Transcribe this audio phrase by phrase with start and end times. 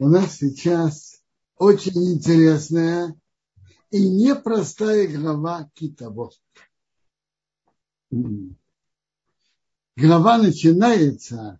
[0.00, 1.20] У нас сейчас
[1.56, 3.16] очень интересная
[3.90, 6.30] и непростая глава Китово.
[9.96, 11.58] Глава начинается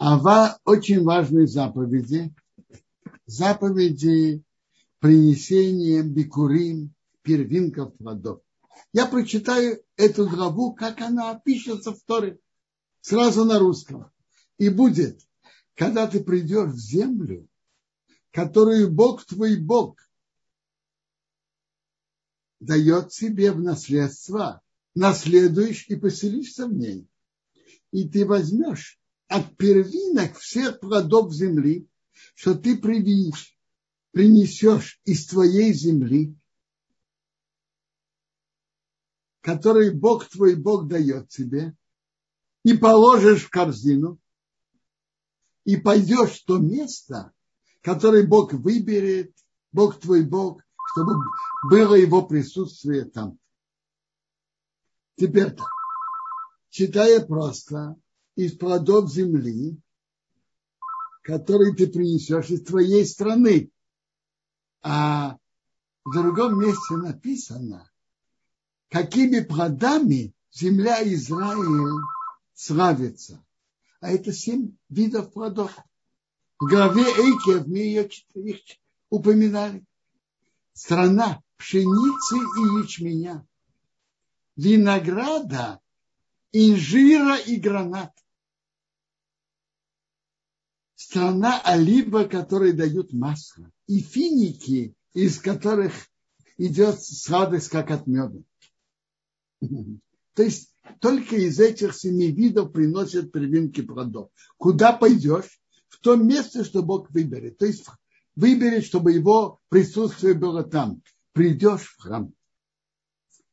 [0.00, 2.34] ава очень важной заповеди,
[3.26, 4.42] заповеди
[4.98, 6.92] принесения бикурим,
[7.22, 8.40] первинков плодов.
[8.92, 12.40] Я прочитаю эту главу, как она пишется в Торе,
[13.00, 14.10] сразу на русском.
[14.56, 15.27] И будет,
[15.78, 17.48] когда ты придешь в землю,
[18.32, 19.96] которую Бог твой Бог
[22.58, 24.60] дает себе в наследство,
[24.96, 27.06] наследуешь и поселишься в ней.
[27.92, 31.86] И ты возьмешь от первинок всех плодов земли,
[32.34, 33.56] что ты принесешь
[35.04, 36.34] из твоей земли,
[39.42, 41.76] который Бог твой Бог дает тебе,
[42.64, 44.18] и положишь в корзину,
[45.68, 47.30] и пойдешь в то место,
[47.82, 49.36] которое Бог выберет,
[49.70, 51.12] Бог твой Бог, чтобы
[51.68, 53.38] было его присутствие там.
[55.16, 55.68] Теперь так,
[56.70, 57.96] читая просто
[58.34, 59.78] из плодов земли,
[61.20, 63.70] которые ты принесешь из твоей страны.
[64.80, 65.36] А
[66.02, 67.90] в другом месте написано,
[68.88, 72.00] какими плодами земля Израиль
[72.54, 73.44] славится.
[74.00, 75.76] А это семь видов плодов.
[76.60, 78.60] В главе Эйкев мы ее их
[79.10, 79.84] упоминали.
[80.72, 83.46] Страна пшеницы и ячменя,
[84.56, 85.80] винограда,
[86.52, 88.12] инжира и гранат.
[90.94, 96.08] Страна олива, которые дают масло, и финики, из которых
[96.56, 98.38] идет сладость, как от меда.
[100.34, 104.30] То есть только из этих семи видов приносят первинки плодов.
[104.56, 105.60] Куда пойдешь?
[105.88, 107.58] В то место, что Бог выберет.
[107.58, 107.86] То есть
[108.36, 111.02] выберет, чтобы его присутствие было там.
[111.32, 112.32] Придешь в храм.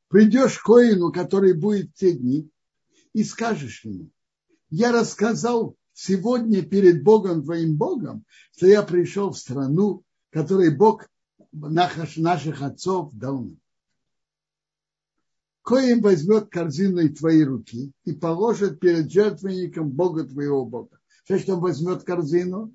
[0.09, 2.49] Придешь к Коину, который будет те дни,
[3.13, 4.09] и скажешь ему,
[4.69, 11.07] я рассказал сегодня перед Богом твоим Богом, что я пришел в страну, которой Бог
[11.51, 13.57] наших отцов дал нам.
[15.65, 20.99] Коим возьмет корзину из твоей руки и положит перед жертвенником Бога твоего Бога.
[21.23, 22.71] Что он возьмет корзину?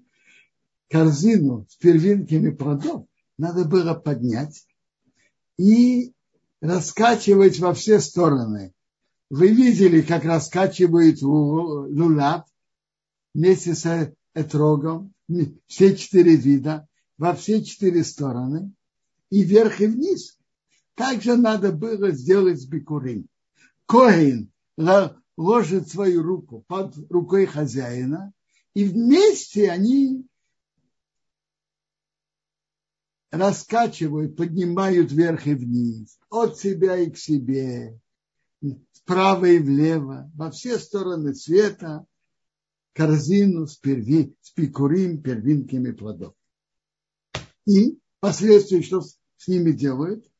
[0.88, 3.06] Корзину с первинками плодов
[3.38, 4.66] надо было поднять
[5.56, 6.12] и
[6.60, 8.74] раскачивать во все стороны.
[9.30, 12.44] Вы видели, как раскачивают лулав
[13.34, 15.14] вместе с этрогом,
[15.68, 18.72] все четыре вида, во все четыре стороны,
[19.30, 20.36] и вверх и вниз–
[21.00, 23.26] также надо было сделать с бикурим.
[23.86, 24.52] Коин
[25.38, 28.34] ложит свою руку под рукой хозяина,
[28.74, 30.26] и вместе они
[33.30, 37.98] раскачивают, поднимают вверх и вниз, от себя и к себе,
[38.92, 42.04] вправо и влево, во все стороны света,
[42.92, 46.34] корзину с, перви, с пикурим, первинками плодов.
[47.66, 50.30] И последствия, что с ними делают?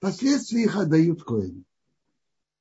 [0.00, 1.64] Последствия их отдают коину.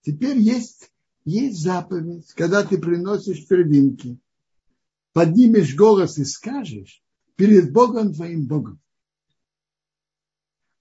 [0.02, 0.92] Теперь есть,
[1.26, 4.20] есть заповедь, когда ты приносишь первинки,
[5.14, 7.04] поднимешь голос и скажешь
[7.36, 8.80] перед Богом твоим Богом.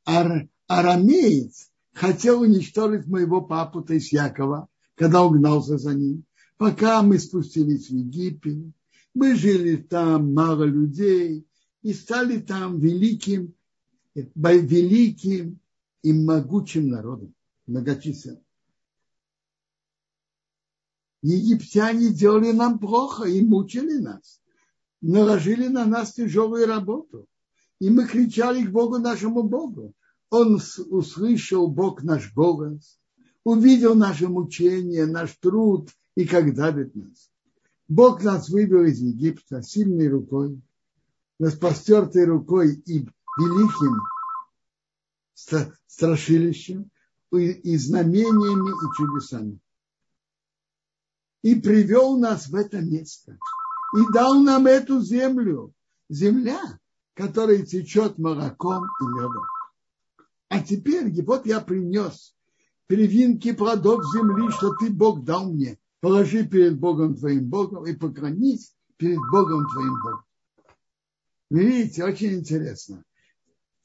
[0.04, 6.24] Ар, арамеец хотел уничтожить моего папу, то есть Якова, когда угнался за ним.
[6.56, 8.72] Пока мы спустились в Египет,
[9.14, 11.46] мы жили там, мало людей,
[11.82, 13.54] и стали там великим,
[14.14, 15.60] великим
[16.04, 17.34] и могучим народом,
[17.66, 18.44] многочисленным.
[21.22, 24.42] Египтяне делали нам плохо и мучили нас,
[25.00, 27.26] наложили на нас тяжелую работу.
[27.80, 29.94] И мы кричали к Богу нашему Богу.
[30.28, 30.60] Он
[30.90, 33.00] услышал Бог наш голос,
[33.42, 37.30] увидел наше мучение, наш труд и как давит нас.
[37.88, 40.60] Бог нас вывел из Египта сильной рукой,
[41.38, 43.08] распростертой рукой и
[43.38, 44.02] великим
[45.34, 46.90] страшилищем
[47.32, 49.58] и знамениями и чудесами.
[51.42, 53.38] И привел нас в это место.
[53.96, 55.72] И дал нам эту землю.
[56.08, 56.78] Земля,
[57.14, 59.44] которая течет молоком и медом.
[60.48, 62.34] А теперь вот я принес
[62.86, 65.78] первинки плодов земли, что ты, Бог, дал мне.
[66.00, 70.24] Положи перед Богом твоим Богом и поклонись перед Богом твоим Богом.
[71.50, 73.04] Видите, очень интересно.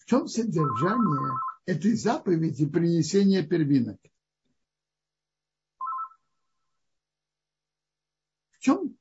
[0.09, 3.99] Чем содержание этой заповеди принесения первинок.
[8.49, 8.97] В чем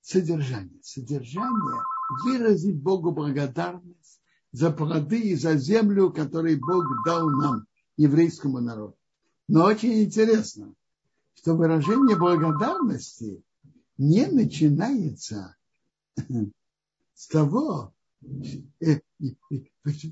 [0.00, 0.80] содержание?
[0.80, 1.82] Содержание
[2.22, 4.20] выразить Богу благодарность
[4.52, 8.96] за плоды и за землю, которую Бог дал нам, еврейскому народу.
[9.48, 10.72] Но очень интересно,
[11.34, 13.42] что выражение благодарности
[13.96, 15.56] не начинается
[17.14, 17.92] с того,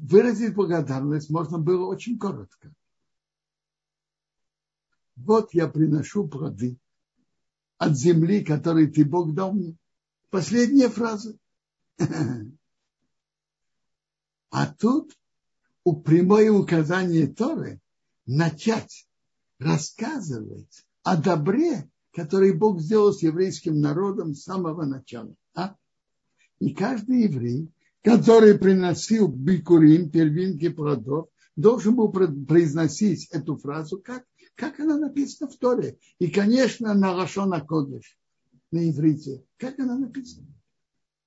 [0.01, 2.73] выразить благодарность можно было очень коротко.
[5.17, 6.79] Вот я приношу плоды
[7.79, 9.77] от земли, которую ты, Бог, дал мне.
[10.31, 11.37] Последняя фраза.
[14.51, 15.17] А тут
[15.85, 17.81] у прямое указание Торы
[18.27, 19.07] начать
[19.59, 25.35] рассказывать о добре, который Бог сделал с еврейским народом с самого начала.
[25.55, 25.77] А?
[26.59, 27.71] И каждый еврей,
[28.07, 34.25] который приносил бикурим, первинки плодов, должен был произносить эту фразу, как,
[34.55, 35.99] как она написана в Торе.
[36.21, 38.17] И, конечно, на Лашона Кодыш,
[38.71, 39.43] на иврите.
[39.57, 40.47] Как она написана?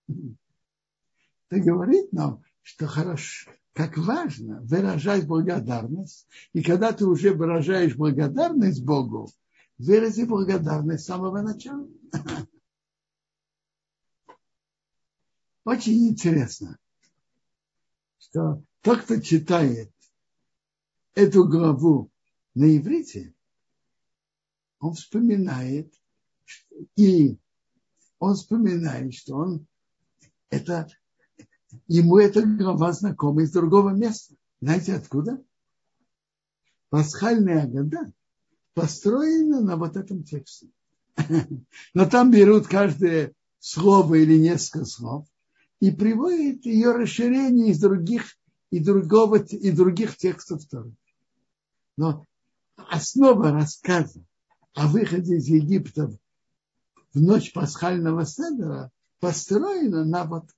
[0.08, 6.30] Это говорит нам, что хорошо, как важно выражать благодарность.
[6.54, 9.30] И когда ты уже выражаешь благодарность Богу,
[9.78, 11.86] вырази благодарность с самого начала.
[15.70, 16.80] Очень интересно,
[18.18, 19.94] что тот, кто читает
[21.14, 22.10] эту главу
[22.56, 23.36] на иврите,
[24.80, 25.94] он вспоминает,
[26.96, 27.38] и
[28.18, 29.68] он вспоминает, что он
[30.50, 30.88] это
[31.86, 34.34] ему эта глава знакома из другого места.
[34.62, 35.40] Знаете откуда?
[36.90, 38.12] Пасхальная года
[38.74, 40.72] построена на вот этом тексте.
[41.94, 45.29] Но там берут каждое слово или несколько слов
[45.80, 48.36] и приводят ее расширение из других
[48.70, 50.94] и, другого, и других текстов Торы.
[51.98, 52.26] Но
[52.76, 54.24] основа рассказа
[54.74, 56.12] о выходе из Египта
[57.14, 60.50] в ночь пасхального седера построена на вот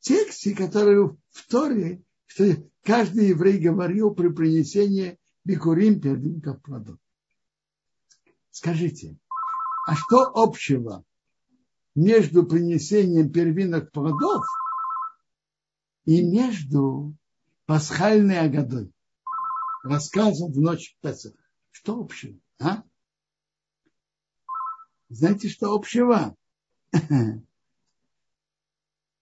[0.00, 6.98] тексте, который в Торе, что каждый еврей говорил при принесении бикурим первинков плодов.
[8.50, 9.16] Скажите,
[9.86, 11.04] а что общего
[11.94, 14.44] между принесением первинок плодов
[16.04, 17.14] и между
[17.66, 18.92] пасхальной агадой,
[19.82, 21.34] рассказом в ночь Песах?
[21.70, 22.38] Что общего?
[22.60, 22.82] А?
[25.08, 26.34] Знаете, что общего?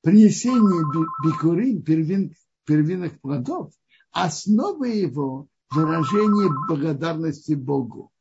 [0.02, 0.84] принесение
[1.25, 2.34] бикурим, первин,
[2.64, 3.73] первинных плодов,
[4.12, 8.12] основа его выражение благодарности Богу.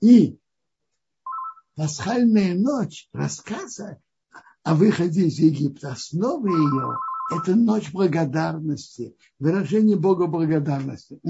[0.00, 0.38] И
[1.78, 4.02] пасхальная ночь рассказа
[4.64, 6.98] о выходе из Египта, основа ее–
[7.30, 11.20] это ночь благодарности, выражение Бога благодарности.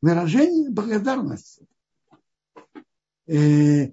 [0.00, 1.66] Выражение благодарности–
[3.26, 3.92] э,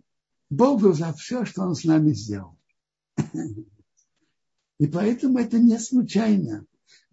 [0.52, 2.60] Богу за все, что Он с нами сделал.
[4.78, 6.64] И поэтому это не случайно,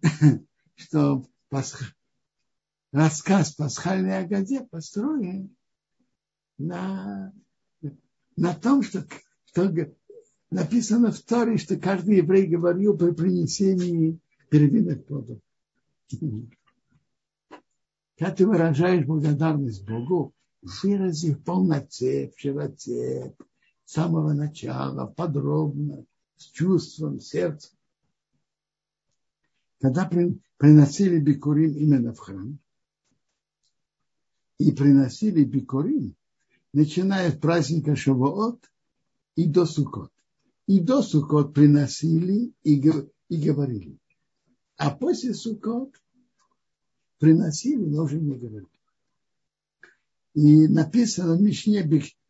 [0.75, 1.95] что пасх...
[2.95, 5.53] рассказ пасхальной Агаде построен
[6.57, 7.33] на,
[8.37, 9.05] на том, что,
[9.47, 9.69] что
[10.49, 14.17] написано в Торе, что каждый еврей говорил при принесении
[14.49, 15.39] первинных плодов.
[18.17, 23.35] Когда ты выражаешь благодарность Богу, вырази в полноте, в широте,
[23.83, 26.05] с самого начала, подробно,
[26.37, 27.77] с чувством, сердцем.
[29.81, 30.09] Когда
[30.57, 32.57] приносили бикурим именно в храм,
[34.57, 36.15] и приносили бикурим,
[36.73, 38.71] начиная с праздника Шавуот
[39.35, 40.11] и до Сукот.
[40.67, 42.81] И до Сукот приносили и,
[43.29, 43.97] и говорили.
[44.77, 45.93] А после Сукот
[47.19, 48.67] приносили, но уже не говорили.
[50.33, 51.83] И написано в Мишне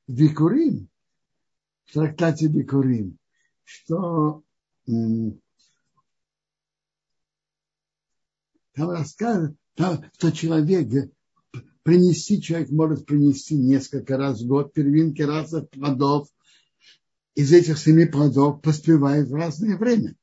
[0.07, 0.89] Бикурим,
[1.85, 3.17] в трактате Бикурим,
[3.63, 4.43] что
[4.85, 5.41] там
[8.75, 11.11] рассказывают, там, что человек,
[11.85, 16.27] принести, человек может принести несколько раз в год первинки разных плодов,
[17.35, 20.15] из этих семи плодов поспевает в разное время.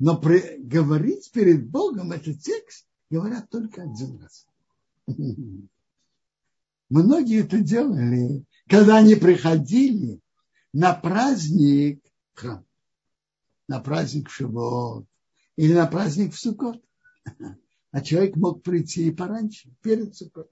[0.00, 4.44] Но при, говорить перед Богом этот текст говорят только один раз.
[6.90, 10.20] Многие это делали, когда они приходили
[10.72, 12.02] на праздник
[12.34, 12.66] храм,
[13.68, 15.06] на праздник Шивот
[15.54, 16.82] или на праздник в Сукот.
[17.90, 20.50] А человек мог прийти и пораньше, перед Сукот.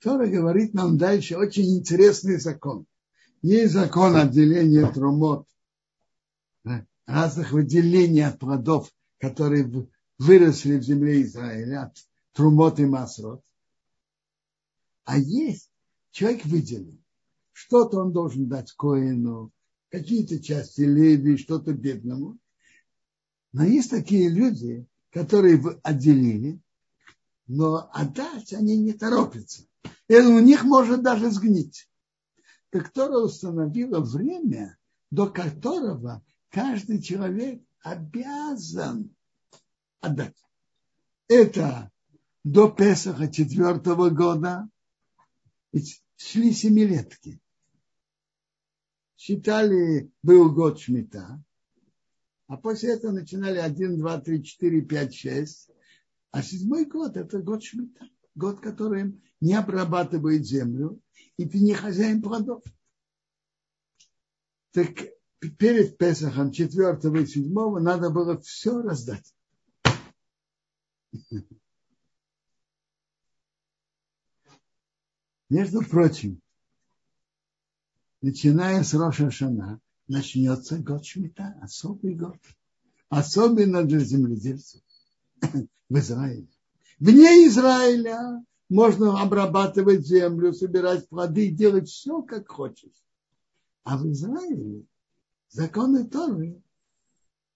[0.00, 2.86] Тора говорит нам дальше очень интересный закон.
[3.40, 5.48] Есть закон отделения трумот
[7.06, 11.96] разных выделений от плодов, которые выросли в земле Израиля, от
[12.32, 13.42] трумот и масрот.
[15.04, 15.70] А есть
[16.14, 16.96] человек выделил.
[17.52, 19.52] Что-то он должен дать Коину,
[19.90, 22.38] какие-то части Леви, что-то бедному.
[23.52, 26.60] Но есть такие люди, которые отделили,
[27.46, 29.64] но отдать они не торопятся.
[30.08, 31.88] И у них может даже сгнить.
[32.70, 34.78] Так Тора установила время,
[35.10, 39.14] до которого каждый человек обязан
[40.00, 40.36] отдать.
[41.28, 41.90] Это
[42.44, 44.68] до Песаха четвертого года
[46.16, 47.40] шли семилетки.
[49.16, 51.42] Считали, был год Шмита,
[52.46, 55.70] а после этого начинали 1, 2, 3, 4, 5, 6.
[56.30, 58.08] А седьмой год– это год Шмита.
[58.34, 61.00] Год, который не обрабатывает землю,
[61.36, 62.62] и ты не хозяин плодов.
[64.72, 64.88] Так
[65.58, 69.32] перед Песахом 4 и 7 надо было все раздать.
[75.54, 76.42] Между прочим,
[78.22, 82.40] начиная с Роша Шана, начнется год Шмита, особый год.
[83.08, 84.82] Особенно для земледельцев
[85.88, 86.48] в Израиле.
[86.98, 93.06] Вне Израиля можно обрабатывать землю, собирать плоды, делать все, как хочешь.
[93.84, 94.84] А в Израиле
[95.50, 96.60] законы Торы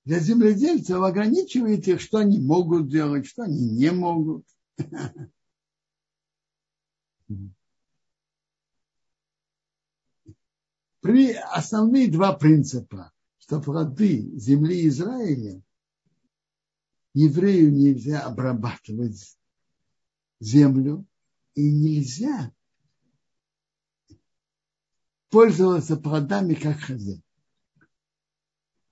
[0.05, 4.47] для земледельцев ограничивает их, что они могут делать, что они не могут.
[11.01, 15.63] При основные два принципа, что плоды земли Израиля
[17.15, 19.39] еврею нельзя обрабатывать
[20.41, 21.07] землю
[21.55, 22.53] и нельзя
[25.31, 27.23] пользоваться плодами как хозяин.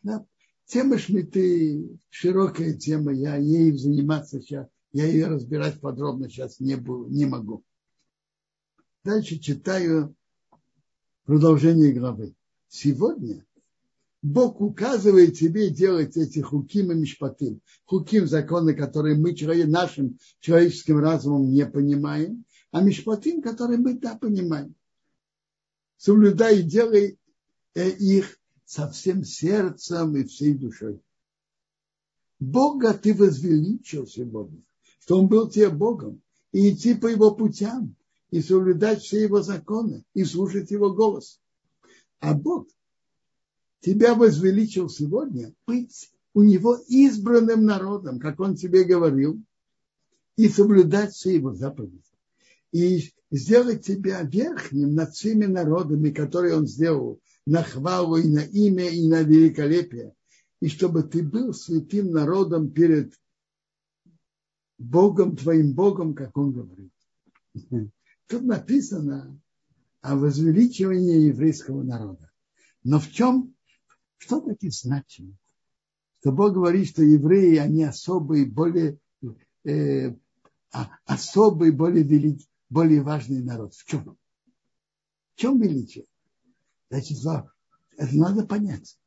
[0.02, 0.24] Да?
[0.66, 7.08] Тема шмиты широкая тема, я ей заниматься сейчас, я ее разбирать подробно сейчас не, буду,
[7.08, 7.64] не могу.
[9.04, 10.16] Дальше читаю
[11.26, 12.34] продолжение главы.
[12.68, 13.44] Сегодня
[14.22, 17.60] Бог указывает тебе делать эти хуким и мишпатим.
[17.84, 19.34] Хуким– законы, которые мы
[19.66, 24.74] нашим человеческим разумом не понимаем, а мишпатим, которые мы да понимаем.
[25.96, 27.18] Соблюдай и делай
[27.74, 31.00] э, их со всем сердцем и всей душой.
[32.38, 34.60] Бога ты возвеличил сегодня,
[35.00, 36.20] что Он был тебе Богом,
[36.52, 37.95] и идти по Его путям,
[38.30, 41.40] и соблюдать все Его законы, и слушать Его голос.
[42.20, 42.68] А Бог
[43.80, 49.40] тебя возвеличил сегодня быть у Него избранным народом, как Он тебе говорил,
[50.36, 52.02] и соблюдать все Его заповеди.
[52.72, 58.88] И сделать тебя верхним над всеми народами, которые Он сделал на хвалу и на имя
[58.88, 60.14] и на великолепие,
[60.60, 63.14] и чтобы ты был святым народом перед
[64.78, 66.92] Богом, твоим Богом, как он говорит.
[68.26, 69.40] Тут написано
[70.00, 72.30] о возвеличивании еврейского народа.
[72.82, 73.54] Но в чем,
[74.18, 75.26] что таки значит?
[76.20, 78.98] Что Бог говорит, что евреи, они особый, более,
[79.64, 80.14] э,
[80.72, 83.74] а, особый, более великий, более важный народ.
[83.74, 84.16] В чем?
[85.34, 86.06] В чем величие?
[86.90, 87.18] Значит,
[87.96, 88.98] это надо понять.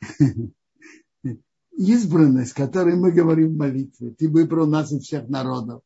[1.76, 5.82] Избранность, о которой мы говорим в молитве, ты выбрал нас из всех народов,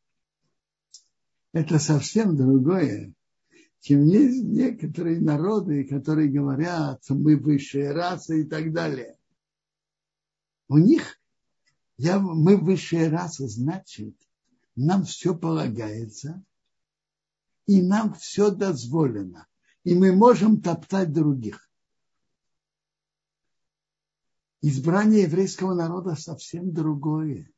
[1.53, 3.13] это совсем другое,
[3.81, 9.17] чем есть некоторые народы, которые говорят, мы высшая раса и так далее.
[10.67, 11.19] У них
[11.97, 14.15] я, мы высшая раса, значит,
[14.75, 16.43] нам все полагается,
[17.65, 19.47] и нам все дозволено
[19.83, 21.69] и мы можем топтать других.
[24.61, 27.49] Избрание еврейского народа совсем другое.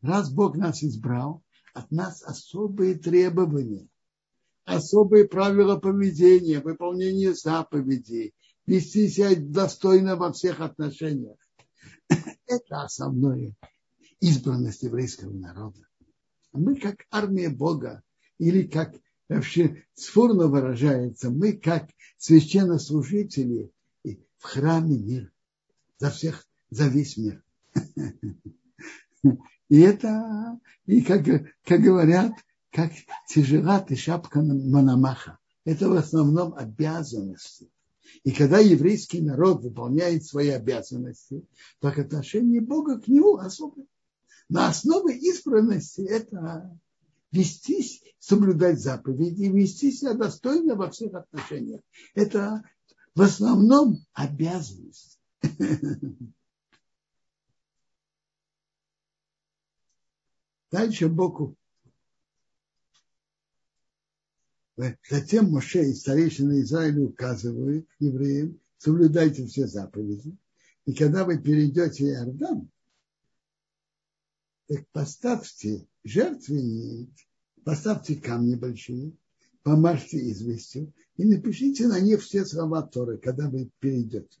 [0.00, 3.88] Раз Бог нас избрал, от нас особые требования,
[4.64, 8.34] особые правила поведения, выполнение заповедей,
[8.66, 11.38] вести себя достойно во всех отношениях.
[12.46, 13.54] Это основное
[14.20, 15.80] избранность еврейского народа.
[16.52, 18.02] Мы как армия Бога
[18.38, 18.94] или как
[19.28, 21.88] вообще сфурно выражается, мы как
[22.18, 23.72] священнослужители
[24.04, 25.32] в храме мир,
[25.98, 27.42] за всех, за весь мир.
[29.68, 31.24] И это, и как,
[31.64, 32.32] как говорят,
[32.70, 32.92] как
[33.28, 35.38] тяжелат и шапка Мономаха.
[35.64, 37.70] Это в основном обязанности.
[38.24, 41.46] И когда еврейский народ выполняет свои обязанности,
[41.80, 43.86] так отношение Бога к нему особое.
[44.48, 46.78] На основе избранности это
[47.30, 51.80] вестись, соблюдать заповеди, вести себя достойно во всех отношениях.
[52.14, 52.62] Это
[53.14, 55.18] в основном обязанность.
[60.72, 61.54] Дальше Богу.
[65.08, 70.34] Затем Моше и старейшины Израиля указывают евреям, соблюдайте все заповеди.
[70.86, 72.70] И когда вы перейдете Иордан,
[74.66, 77.10] так поставьте жертвенник,
[77.64, 79.12] поставьте камни большие,
[79.62, 84.40] помажьте известью и напишите на них все слова Торы, когда вы перейдете.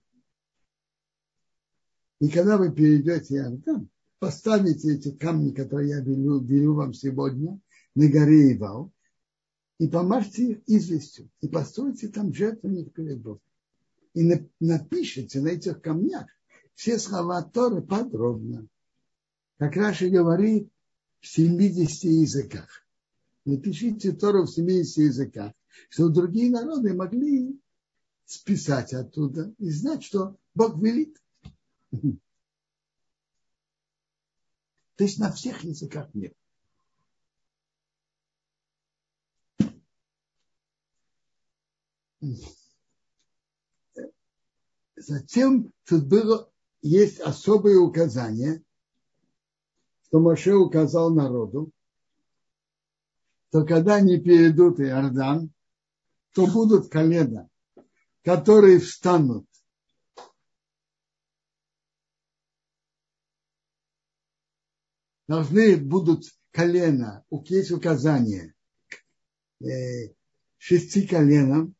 [2.20, 3.90] И когда вы перейдете Иордан,
[4.22, 7.58] поставите эти камни, которые я велю, велю вам сегодня,
[7.96, 8.92] на горе Ивал,
[9.78, 13.40] и помажьте их известью, и постройте там жертвенник перед Богом.
[14.14, 14.22] И
[14.60, 16.26] напишите на этих камнях
[16.76, 18.68] все слова Торы подробно.
[19.58, 20.68] Как Раша говорит,
[21.18, 22.68] в 70 языках.
[23.44, 25.52] Напишите Тору в 70 языках,
[25.88, 27.60] чтобы другие народы могли
[28.24, 31.20] списать оттуда и знать, что Бог велит.
[34.96, 36.34] То есть на всех языках мира.
[44.94, 46.48] Затем тут было,
[46.82, 48.62] есть особые указания,
[50.06, 51.72] что Моше указал народу,
[53.50, 55.50] то когда они перейдут Иордан,
[56.34, 57.48] то будут колена,
[58.22, 59.46] которые встанут
[65.28, 68.54] должны будут колено, есть указание
[69.60, 70.12] э,
[70.58, 71.74] шести коленам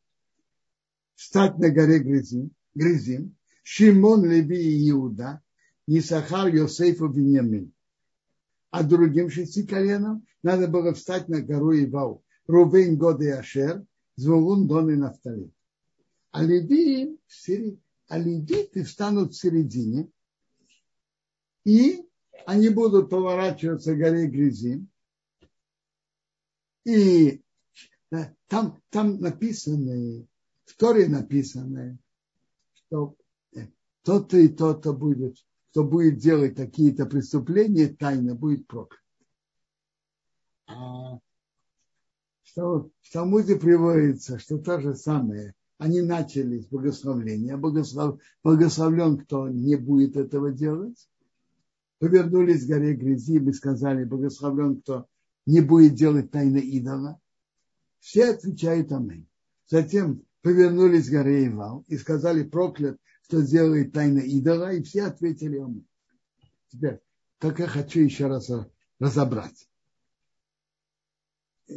[1.15, 5.41] встать на горе Гризим, Гризим Шимон, Леви и Иуда,
[5.87, 7.73] Исахар, Йосеф и Виньямин.
[8.71, 12.23] А другим шести коленам надо было встать на гору Ивау.
[12.47, 13.85] Рувейн, Год и Ашер,
[14.17, 15.49] Звулун, Дон и Нафтали.
[16.31, 17.17] А левиты,
[18.09, 20.09] а встанут в середине
[21.63, 22.05] и
[22.45, 24.89] они будут поворачиваться к горе Грязим.
[26.85, 27.41] И
[28.47, 30.25] там, там написано,
[30.65, 31.97] в Торе написано,
[32.73, 33.15] что
[34.03, 35.37] тот-то и тот-то будет,
[35.71, 38.99] кто будет делать какие-то преступления тайно, будет проклят.
[40.67, 41.19] А
[42.43, 45.55] что в Талмуде приводится, что то же самое.
[45.79, 47.57] Они начали с благословления.
[47.57, 51.09] Благослов, благословлен, кто не будет этого делать
[52.03, 55.07] повернулись к горе Грязим и сказали, благословлен, кто
[55.45, 57.17] не будет делать тайны идола.
[58.01, 59.25] Все отвечают Аминь.
[59.69, 65.59] Затем повернулись к горе Ивал и сказали, проклят, кто делает тайны идола, и все ответили
[65.59, 65.87] Аминь.
[66.67, 66.99] Теперь,
[67.37, 68.51] как я хочу еще раз
[68.99, 69.69] разобрать.
[71.69, 71.73] Э,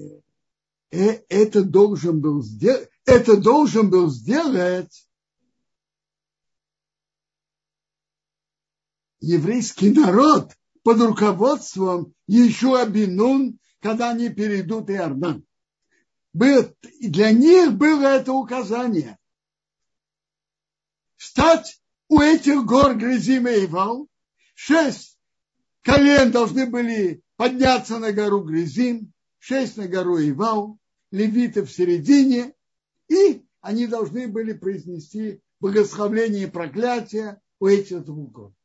[0.90, 5.06] э, это должен был сделать, это должен был сделать
[9.26, 10.52] еврейский народ
[10.84, 15.44] под руководством Ешуа Бинун, когда они перейдут Иордан.
[16.32, 19.18] Для них было это указание.
[21.16, 24.08] Встать у этих гор Грязим и Ивал,
[24.54, 25.18] шесть
[25.82, 30.78] колен должны были подняться на гору Грязим, шесть на гору Ивал,
[31.10, 32.54] левиты в середине,
[33.08, 38.56] и они должны были произнести благословление и проклятие у этих двух гор.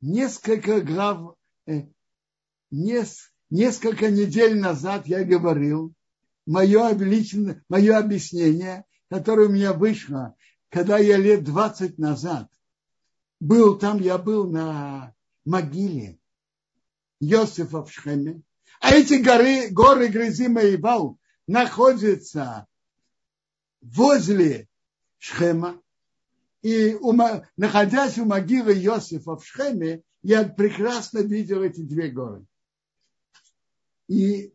[0.00, 1.36] Несколько глав,
[1.66, 1.82] э,
[2.70, 5.94] нес, несколько недель назад я говорил
[6.46, 10.34] мое, личное, мое объяснение, которое у меня вышло,
[10.68, 12.48] когда я лет 20 назад
[13.40, 16.18] был там, я был на могиле
[17.18, 18.42] Йосифа в Шхеме,
[18.80, 22.66] а эти горы, горы Грызима и Бау находятся
[23.80, 24.68] возле
[25.18, 25.80] Шхема,
[26.62, 26.96] и
[27.56, 32.44] находясь у могилы Иосифа в Шхеме, я прекрасно видел эти две горы.
[34.08, 34.52] И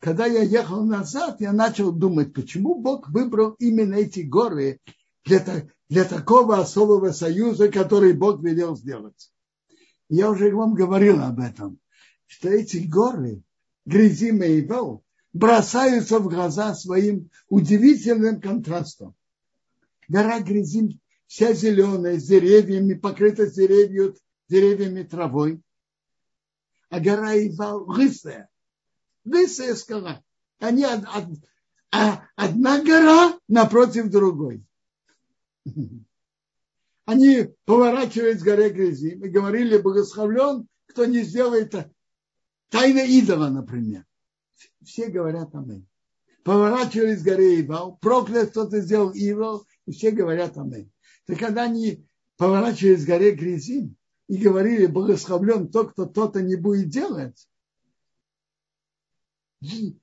[0.00, 4.80] когда я ехал назад, я начал думать, почему Бог выбрал именно эти горы
[5.24, 9.30] для, для такого особого союза, который Бог велел сделать.
[10.08, 11.78] Я уже вам говорил об этом,
[12.26, 13.42] что эти горы,
[13.84, 19.14] Грязим и Ивел, бросаются в глаза своим удивительным контрастом
[20.08, 24.14] гора Грязим вся зеленая, с деревьями, покрыта деревьями,
[24.48, 25.60] деревьями травой.
[26.90, 28.48] А гора Ивал лысая,
[29.24, 30.22] лысая скала.
[30.60, 31.24] Они од, од,
[31.90, 34.64] а одна гора напротив другой.
[37.06, 41.74] Они поворачивают с горы Грязим и говорили, благословлен, кто не сделает
[42.70, 44.06] тайна идола, например.
[44.82, 45.86] Все говорят аминь.
[46.44, 50.90] поворачивались к горе Ивал, проклят кто-то сделал Ивал, и все говорят Амин.
[51.26, 53.96] Так когда они поворачивались к горе Грязим
[54.28, 57.48] и говорили, благословлен тот, кто то-то не будет делать,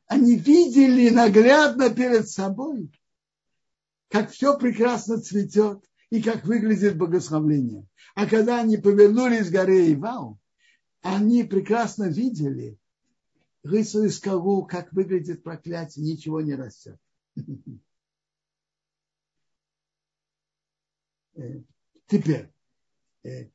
[0.07, 2.91] они видели наглядно перед собой,
[4.09, 7.87] как все прекрасно цветет и как выглядит благословление.
[8.15, 10.39] А когда они повернулись к горе Ивал,
[11.01, 12.77] они прекрасно видели,
[13.63, 16.97] рысу скалу, как выглядит проклятие, ничего не растет.
[22.07, 22.51] Теперь,
[23.23, 23.49] э,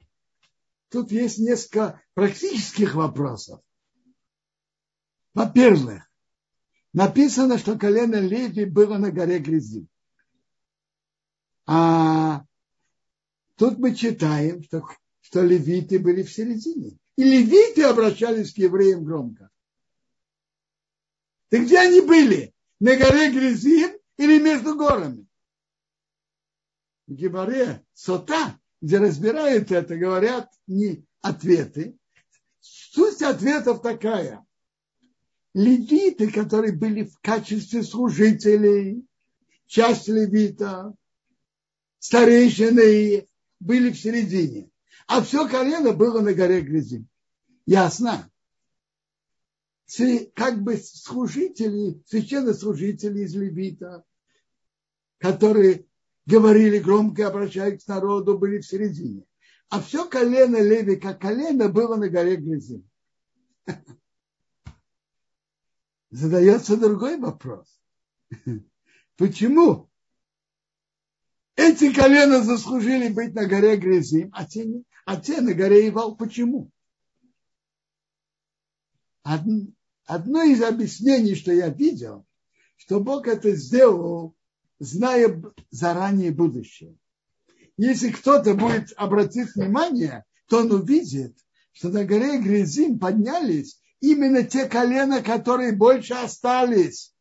[0.88, 3.60] тут есть несколько практических вопросов.
[5.34, 6.10] Во-первых,
[6.92, 9.86] написано, что колено Леви было на горе Грязи.
[11.66, 12.44] А
[13.56, 14.88] тут мы читаем, что,
[15.20, 16.98] что левиты были в середине.
[17.16, 19.50] И левиты обращались к евреям громко.
[21.48, 22.54] Ты где они были?
[22.78, 25.25] На горе Грязим или между горами?
[27.06, 31.96] В Гебаре Сота, где разбирают это, говорят не ответы.
[32.60, 34.44] Суть ответов такая.
[35.54, 39.06] Левиты, которые были в качестве служителей,
[39.66, 40.94] часть левита,
[41.98, 43.28] старейшины
[43.60, 44.70] были в середине.
[45.06, 47.08] А все колено было на горе Грязим.
[47.64, 48.30] Ясно?
[50.34, 54.04] как бы служители, священнослужители из Левита,
[55.18, 55.86] которые
[56.26, 59.24] говорили громко, обращаясь к народу, были в середине.
[59.68, 62.88] А все колено Леви, как колено, было на горе Грязим.
[66.10, 67.66] Задается другой вопрос.
[69.16, 69.88] Почему
[71.56, 74.66] эти колена заслужили быть на горе Грязим, а те,
[75.04, 76.16] а те на горе Ивал?
[76.16, 76.70] Почему?
[79.22, 82.24] Одно из объяснений, что я видел,
[82.76, 84.35] что Бог это сделал,
[84.78, 86.96] зная заранее будущее.
[87.76, 91.36] Если кто-то будет обратить внимание, то он увидит,
[91.72, 97.14] что на горе Грязим поднялись именно те колена, которые больше остались.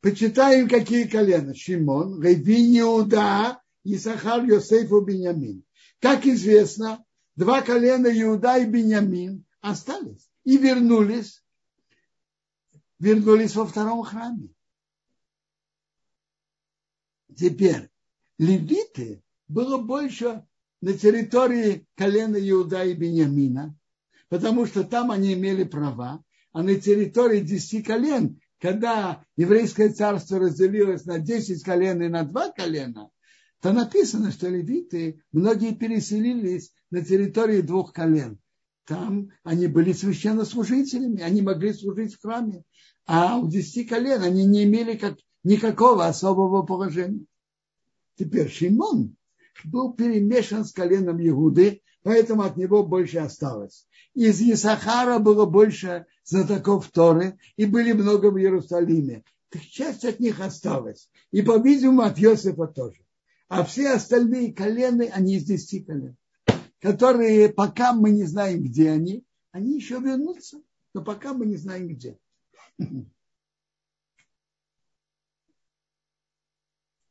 [0.00, 1.54] Почитаем, какие колена.
[1.54, 5.64] Шимон, Реви, Иуда, Исахар, Йосеф и Беньямин.
[6.00, 7.04] Как известно,
[7.36, 11.42] два колена Иуда и Беньямин остались и вернулись,
[12.98, 14.48] вернулись во втором храме.
[17.36, 17.90] Теперь
[18.38, 20.44] левиты было больше
[20.80, 23.76] на территории колена Иуда и Беньямина,
[24.28, 31.04] потому что там они имели права, а на территории десяти колен, когда еврейское царство разделилось
[31.04, 33.10] на десять колен и на два колена,
[33.60, 38.40] то написано, что левиты, многие переселились на территории двух колен.
[38.88, 42.64] Там они были священнослужителями, они могли служить в храме.
[43.06, 47.26] А у десяти колен они не имели как, никакого особого положения.
[48.16, 49.14] Теперь Шимон
[49.64, 53.86] был перемешан с коленом Иуды, поэтому от него больше осталось.
[54.14, 59.22] Из Исахара было больше знатоков Торы, и были много в Иерусалиме.
[59.50, 61.10] Так часть от них осталась.
[61.30, 63.02] И, по-видимому, от Йосифа тоже.
[63.48, 66.16] А все остальные колены, они из десяти колен,
[66.80, 70.62] которые пока мы не знаем, где они, они еще вернутся,
[70.94, 72.18] но пока мы не знаем, где.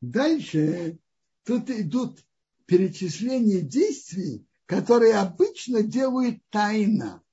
[0.02, 1.00] Дальше
[1.44, 2.24] тут идут
[2.66, 7.24] перечисления действий, которые обычно делают тайно.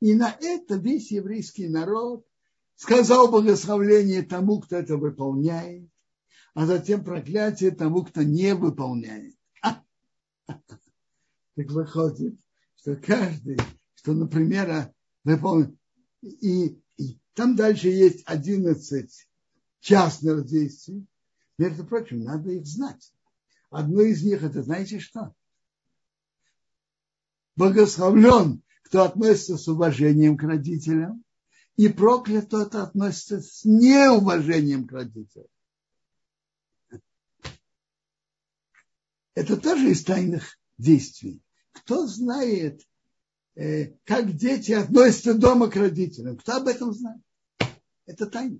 [0.00, 2.26] И на это весь еврейский народ
[2.76, 5.88] сказал благословление тому, кто это выполняет,
[6.54, 9.37] а затем проклятие тому, кто не выполняет.
[11.58, 12.38] Так выходит,
[12.76, 13.58] что каждый,
[13.96, 14.94] что, например,
[15.24, 15.76] выполнит,
[16.22, 19.28] и, и там дальше есть 11
[19.80, 21.04] частных действий.
[21.58, 23.12] Между прочим, надо их знать.
[23.70, 25.34] Одно из них это, знаете что?
[27.56, 31.24] Благословлен, кто относится с уважением к родителям,
[31.74, 35.48] и проклят, кто относится с неуважением к родителям.
[39.34, 41.42] Это тоже из тайных действий.
[41.78, 42.86] Кто знает,
[43.54, 46.36] э, как дети относятся дома к родителям?
[46.36, 47.22] Кто об этом знает?
[48.06, 48.58] Это тайна.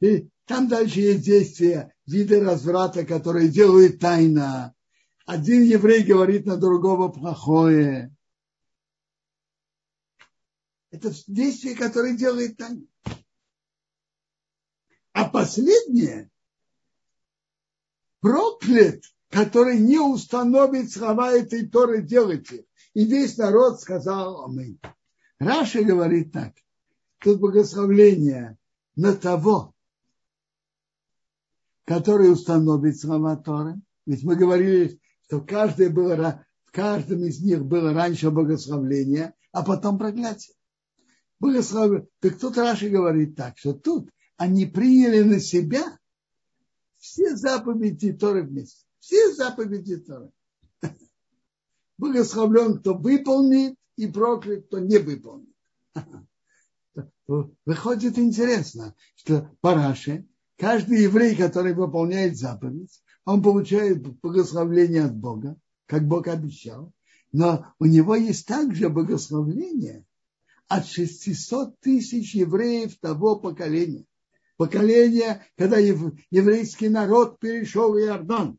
[0.00, 4.74] И там дальше есть действия, виды разврата, которые делают тайно.
[5.24, 8.14] Один еврей говорит на другого плохое.
[10.90, 12.86] Это действие, которое делает тайно.
[15.12, 16.30] А последнее
[18.20, 19.02] проклят
[19.34, 22.66] который не установит слова этой Торы, делайте.
[22.94, 24.78] И весь народ сказал Аминь.
[25.40, 26.52] Раша говорит так.
[27.18, 28.56] Тут благословление
[28.94, 29.74] на того,
[31.84, 33.74] который установит слова Торы.
[34.06, 39.98] Ведь мы говорили, что каждое было, в каждом из них было раньше благословление, а потом
[39.98, 40.54] проклятие.
[41.40, 42.06] Благословение.
[42.20, 45.98] Так тут Раши говорит так, что тут они приняли на себя
[46.98, 48.84] все заповеди Торы вместе.
[49.04, 50.30] Все заповеди Торы.
[51.98, 55.54] Благословлен, кто выполнит, и проклят, кто не выполнит.
[57.66, 65.58] Выходит интересно, что по Раше каждый еврей, который выполняет заповедь, он получает благословление от Бога,
[65.84, 66.90] как Бог обещал,
[67.30, 70.06] но у него есть также благословление
[70.66, 74.06] от 600 тысяч евреев того поколения.
[74.56, 78.58] Поколение, когда еврейский народ перешел Иордан.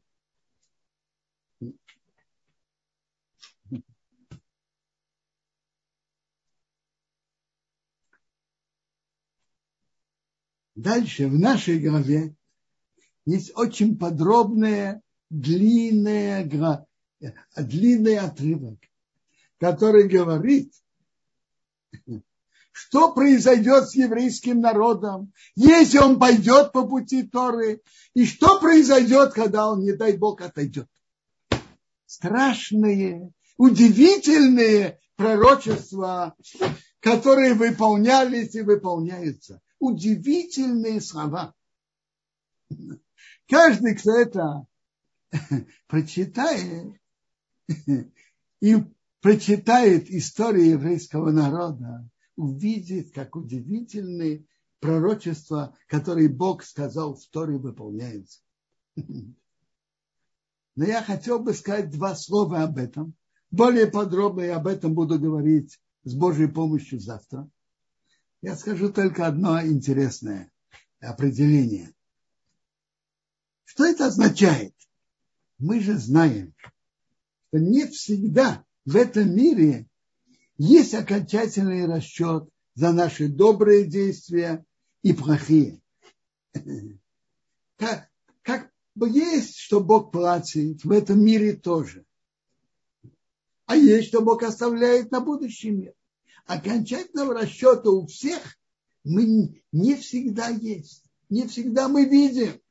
[10.76, 12.36] Дальше в нашей главе
[13.26, 16.44] есть очень подробная, длинная,
[17.56, 18.78] длинный отрывок,
[19.58, 20.74] который говорит,
[22.74, 27.82] что произойдет с еврейским народом, если он пойдет по пути Торы,
[28.14, 30.90] и что произойдет, когда он, не дай Бог, отойдет.
[32.06, 36.36] Страшные, удивительные пророчества,
[37.00, 41.54] которые выполнялись и выполняются удивительные слова.
[43.48, 44.68] Каждый, кто это
[45.88, 46.94] прочитает
[48.62, 48.76] и
[49.22, 54.46] прочитает историю еврейского народа, увидит, как удивительные
[54.80, 58.42] пророчества, которые Бог сказал в Торе, выполняются.
[60.76, 63.16] Но я хотел бы сказать два слова об этом.
[63.50, 67.50] Более подробно я об этом буду говорить с Божьей помощью завтра.
[68.42, 70.52] Я скажу только одно интересное
[71.00, 71.94] определение.
[73.64, 74.74] Что это означает?
[75.58, 76.54] Мы же знаем,
[77.48, 79.88] что не всегда в этом мире
[80.58, 84.66] есть окончательный расчет за наши добрые действия
[85.02, 85.82] и плохие.
[87.78, 88.10] Как,
[88.42, 92.06] как есть, что Бог платит, в этом мире тоже.
[93.66, 95.94] А есть, что Бог оставляет на будущий мир
[96.46, 98.58] окончательного расчета у всех
[99.04, 101.04] мы не всегда есть.
[101.30, 102.62] Не всегда мы видим.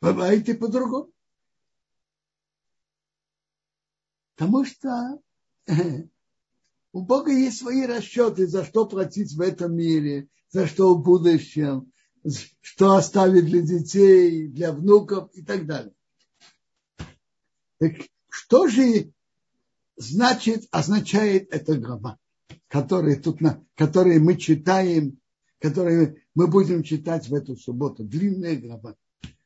[0.00, 1.12] Бывает и по-другому.
[4.36, 5.20] Потому что
[6.92, 11.92] у Бога есть свои расчеты, за что платить в этом мире, за что в будущем,
[12.62, 15.92] что оставить для детей, для внуков и так далее.
[18.30, 19.12] Что же
[19.96, 22.18] значит, означает эта глава,
[22.68, 25.18] которая тут на, которые мы читаем,
[25.58, 28.04] которые мы будем читать в эту субботу.
[28.04, 28.96] Длинная глава.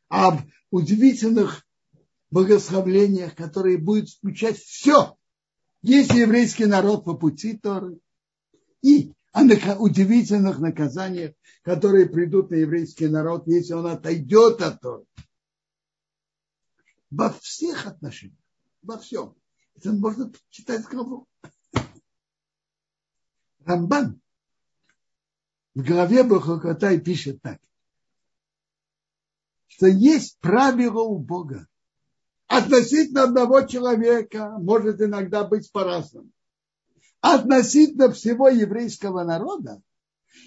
[0.08, 1.66] Об удивительных
[2.30, 5.16] благословлениях, которые будут включать все.
[5.82, 7.98] Есть еврейский народ по пути Торы.
[8.82, 9.42] И о
[9.76, 15.04] удивительных наказаниях, которые придут на еврейский народ, если он отойдет от Торы.
[17.10, 18.43] Во всех отношениях
[18.84, 19.34] во всем.
[19.74, 21.26] Это можно читать главу.
[23.64, 24.20] Рамбан
[25.74, 27.58] в главе Бахакатай пишет так,
[29.66, 31.66] что есть правило у Бога.
[32.46, 36.30] Относительно одного человека может иногда быть по-разному.
[37.20, 39.82] Относительно всего еврейского народа,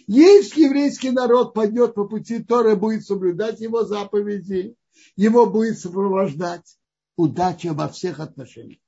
[0.06, 4.76] если еврейский народ пойдет по пути Торы, будет соблюдать его заповеди,
[5.16, 6.78] его будет сопровождать,
[7.18, 8.80] удача во всех отношениях.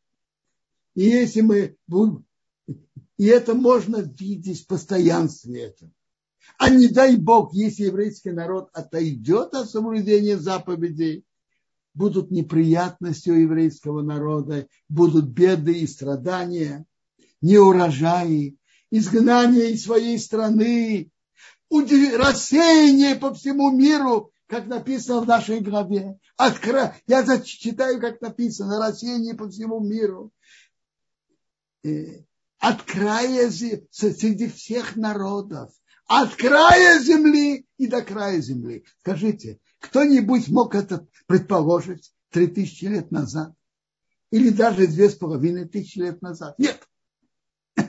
[0.96, 2.26] И если мы будем,
[3.18, 5.92] и это можно видеть в постоянстве этого.
[6.58, 11.26] А не дай Бог, если еврейский народ отойдет от соблюдения заповедей,
[11.94, 16.86] будут неприятности у еврейского народа, будут беды и страдания,
[17.42, 18.58] неурожаи,
[18.92, 21.12] изгнание из своей страны,
[21.70, 26.20] рассеяние по всему миру как написано в нашей главе.
[26.36, 26.96] От кра...
[27.06, 30.34] Я зачитаю, как написано, рассеяние по всему миру.
[32.58, 35.72] От края среди всех народов.
[36.08, 38.84] От края земли и до края земли.
[39.02, 43.54] Скажите, кто-нибудь мог это предположить три тысячи лет назад?
[44.32, 46.58] Или даже две с половиной тысячи лет назад?
[46.58, 46.82] Нет.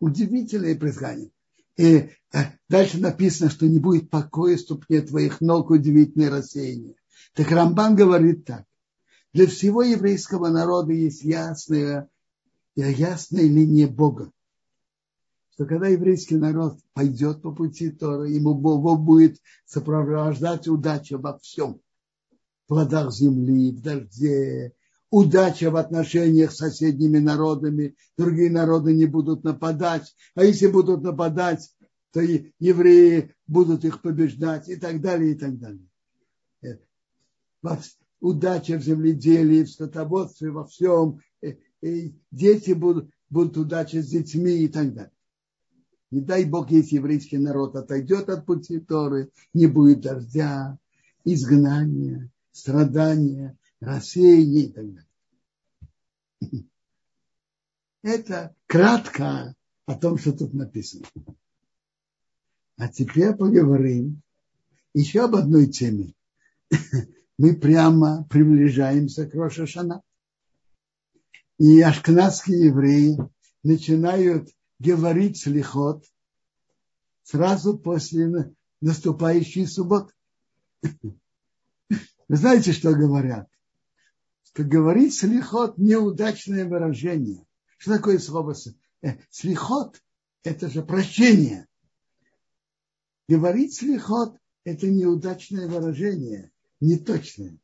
[0.00, 1.30] Удивительное предсказание.
[1.76, 6.94] И э, дальше написано, что не будет покоя ступне твоих ног удивительное рассеяние.
[7.34, 8.64] Так Рамбан говорит так.
[9.32, 12.08] Для всего еврейского народа есть ясная,
[12.74, 14.32] ясная линия Бога.
[15.52, 21.80] Что когда еврейский народ пойдет по пути Тора, ему Бог будет сопровождать удача во всем.
[22.64, 24.72] В плодах земли, в дожде,
[25.10, 31.70] удача в отношениях с соседними народами, другие народы не будут нападать, а если будут нападать,
[32.12, 35.86] то и евреи будут их побеждать и так далее, и так далее.
[36.62, 36.78] Э,
[38.20, 41.20] удача в земледелии, в скотоводстве, во всем.
[41.42, 45.12] И э, э, дети будут, будут удача с детьми и так далее.
[46.10, 50.78] Не дай Бог, если еврейский народ отойдет от пути Торы, не будет дождя,
[51.24, 56.66] изгнания, страдания, рассеяния и так далее.
[58.02, 59.54] Это кратко
[59.86, 61.06] о том, что тут написано.
[62.76, 64.22] А теперь поговорим
[64.92, 66.14] еще об одной теме.
[67.38, 70.02] Мы прямо приближаемся к Рошашана.
[71.58, 73.16] И ашкнадские евреи
[73.62, 76.04] начинают говорить слихот
[77.22, 80.12] сразу после наступающей субботы.
[81.02, 83.48] Вы знаете, что говорят?
[84.56, 87.46] Что говорить слихот– неудачное выражение.
[87.76, 88.54] Что такое слово
[89.02, 90.02] э, слихот?
[90.44, 91.68] Это же прощение.
[93.28, 97.58] Говорить слихот– это неудачное выражение, неточное.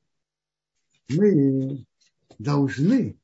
[1.09, 1.87] Мы
[2.39, 3.19] должны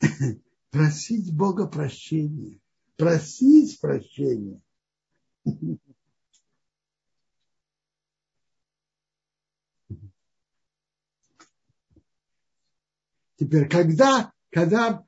[0.70, 2.60] просить Бога прощения.
[2.96, 4.62] Просить прощения.
[13.40, 15.02] Теперь, когда, когда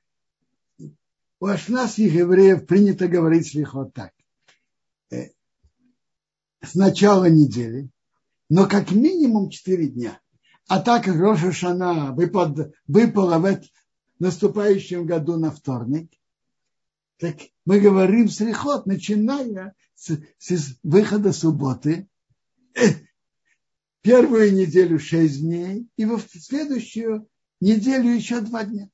[1.38, 4.14] у ашнасских евреев принято говорить слихот так,
[5.10, 5.32] э,
[6.62, 7.90] с начала недели,
[8.48, 10.18] но как минимум 4 дня.
[10.66, 13.68] А так как Роша Шана выпад, выпала в этом
[14.18, 16.10] наступающем году на вторник,
[17.18, 22.08] так мы говорим срихот, начиная с, с выхода субботы,
[22.76, 22.94] э,
[24.00, 27.28] первую неделю 6 дней, и во следующую
[27.62, 28.90] неделю еще два дня.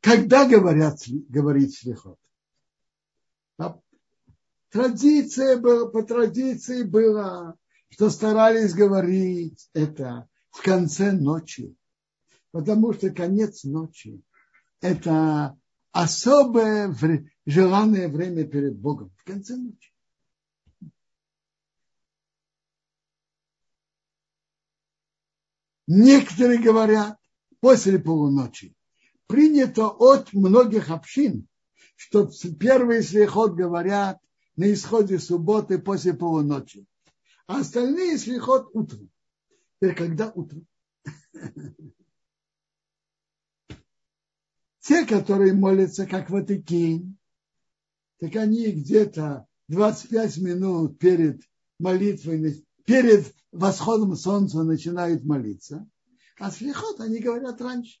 [0.00, 2.18] Когда говорят, говорить слихот?
[3.58, 3.78] А
[4.70, 7.56] традиция была, по традиции было,
[7.90, 11.76] что старались говорить это в конце ночи,
[12.50, 14.20] потому что конец ночи–
[14.80, 15.56] это
[15.92, 16.96] особое
[17.46, 19.91] желанное время перед Богом, в конце ночи.
[25.94, 27.18] Некоторые говорят
[27.60, 28.74] после полуночи.
[29.26, 31.46] Принято от многих общин,
[31.96, 34.18] что первые слихот говорят
[34.56, 36.86] на исходе субботы после полуночи,
[37.46, 39.10] а остальные слихот утром.
[39.74, 40.66] Теперь когда утром?
[44.80, 47.18] Те, которые молятся как ватыкин,
[48.18, 51.42] так они где-то 25 минут перед
[51.78, 52.38] молитвой
[52.84, 55.88] перед восходом солнца начинают молиться,
[56.38, 58.00] а слихот они говорят раньше.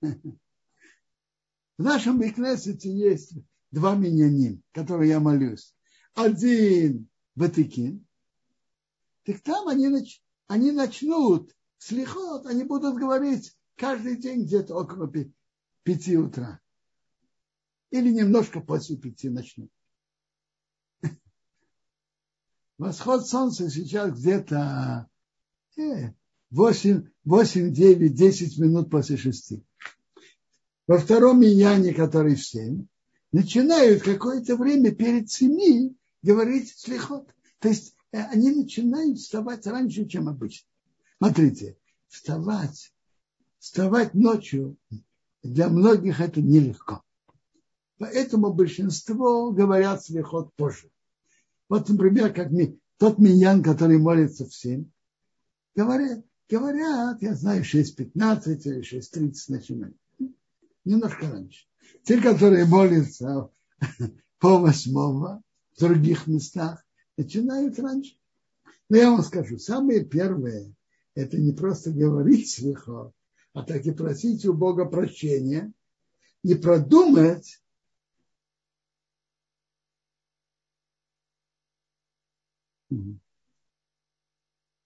[0.00, 3.34] В нашем Бекнесете есть
[3.70, 5.74] два минянин, которые я молюсь.
[6.14, 8.06] Один Ватыкин.
[9.24, 10.22] Так там они, нач...
[10.46, 15.10] они начнут слихот, они будут говорить каждый день где-то около
[15.82, 16.60] пяти утра.
[17.90, 19.70] Или немножко после пяти начнут.
[22.80, 25.06] Восход солнца сейчас где-то
[25.76, 29.62] 8, 8, 9, 10 минут после шести.
[30.86, 32.86] Во втором миньяне, который в 7,
[33.32, 37.28] начинают какое-то время перед семи говорить слихот.
[37.58, 40.66] То есть э, они начинают вставать раньше, чем обычно.
[41.18, 41.76] Смотрите,
[42.08, 42.94] вставать,
[43.58, 44.78] вставать ночью
[45.42, 47.02] для многих это нелегко.
[47.98, 50.89] Поэтому большинство говорят слихот позже.
[51.70, 52.50] Вот, например, как
[52.98, 54.84] тот миньян, который молится в 7,
[55.76, 59.96] говорят, говорят, я знаю, 6.15 или 6.30 начинают.
[60.84, 61.66] Немножко раньше.
[62.02, 63.50] Те, которые молятся
[64.40, 65.42] по восьмого
[65.76, 66.84] в других местах,
[67.16, 68.16] начинают раньше.
[68.88, 70.74] Но я вам скажу, самое первое,
[71.14, 73.12] это не просто говорить слихо,
[73.52, 75.72] а так и просить у Бога прощения
[76.42, 77.62] и продумать,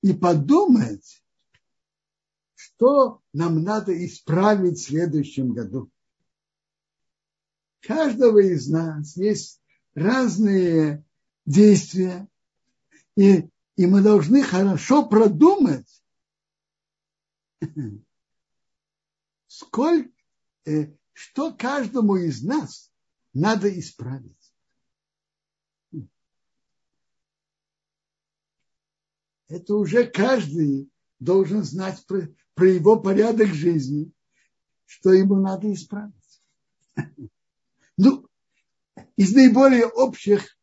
[0.04, 1.24] и подумать,
[2.54, 5.90] что нам надо исправить в следующем году.
[7.80, 9.62] каждого из нас есть
[9.94, 11.02] разные
[11.46, 12.28] действия,
[13.16, 15.88] и, и мы должны хорошо продумать,
[19.46, 20.10] сколько,
[20.66, 22.92] э, что каждому из нас
[23.32, 24.43] надо исправить.
[29.48, 34.10] Это уже каждый должен знать про, про его порядок жизни,
[34.86, 36.14] что ему надо исправить.
[37.96, 38.26] Ну,
[39.14, 40.58] из наиболее общих,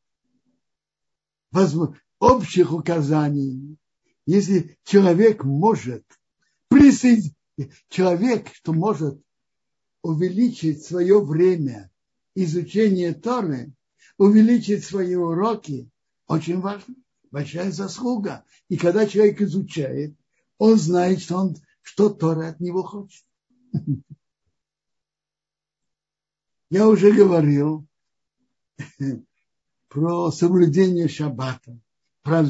[2.20, 3.78] общих указаний,
[4.26, 6.04] если человек может
[6.68, 7.34] присоединить,
[7.88, 9.22] человек, что может
[10.02, 11.90] увеличить свое время
[12.36, 13.72] изучения Торы,
[14.18, 15.90] увеличить свои уроки,
[16.28, 16.96] очень важно,
[17.32, 18.44] большая заслуга.
[18.70, 20.16] И когда человек изучает,
[20.58, 23.26] он знает, что, он, что Тора от него хочет.
[26.70, 27.88] Я уже говорил
[29.88, 31.80] про соблюдение шаббата,
[32.22, 32.46] про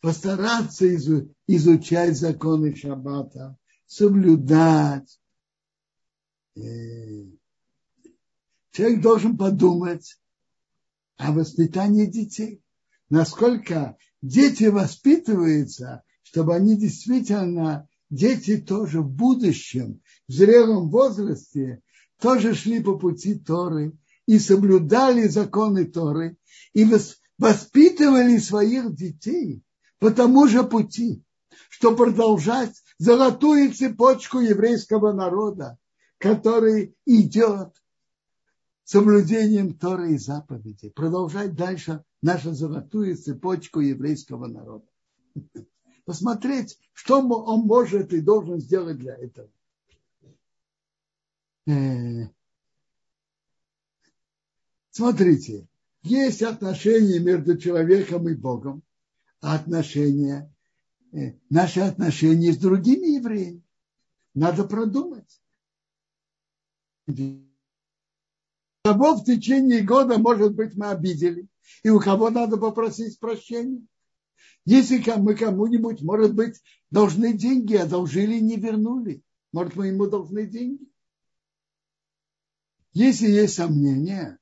[0.00, 0.86] постараться
[1.46, 5.20] изучать законы шаббата, соблюдать.
[6.54, 7.40] Человек
[9.00, 10.18] должен подумать
[11.16, 12.62] о воспитании детей.
[13.08, 21.82] Насколько дети воспитываются, чтобы они действительно, дети тоже в будущем, в зрелом возрасте,
[22.20, 23.92] тоже шли по пути Торы
[24.26, 26.36] и соблюдали законы Торы
[26.72, 26.84] и
[27.38, 29.62] воспитывали своих детей
[29.98, 31.22] по тому же пути,
[31.68, 35.78] что продолжать золотую цепочку еврейского народа,
[36.18, 37.74] который идет
[38.86, 44.86] соблюдением Торы и заповедей, продолжать дальше нашу золотую цепочку еврейского народа.
[46.04, 49.50] Посмотреть, что он может и должен сделать для этого.
[51.66, 52.28] Э,
[54.90, 55.66] смотрите,
[56.04, 58.84] есть отношения между человеком и Богом,
[59.40, 60.54] а отношения,
[61.12, 63.64] э, наши отношения с другими евреями.
[64.32, 65.42] Надо продумать.
[68.86, 71.48] Кого в течение года, может быть, мы обидели,
[71.82, 73.84] и у кого надо попросить прощения.
[74.64, 76.62] Если мы кому-нибудь, может быть,
[76.92, 80.88] должны деньги, одолжили и не вернули, может, мы ему должны деньги.
[82.92, 84.38] Если есть сомнения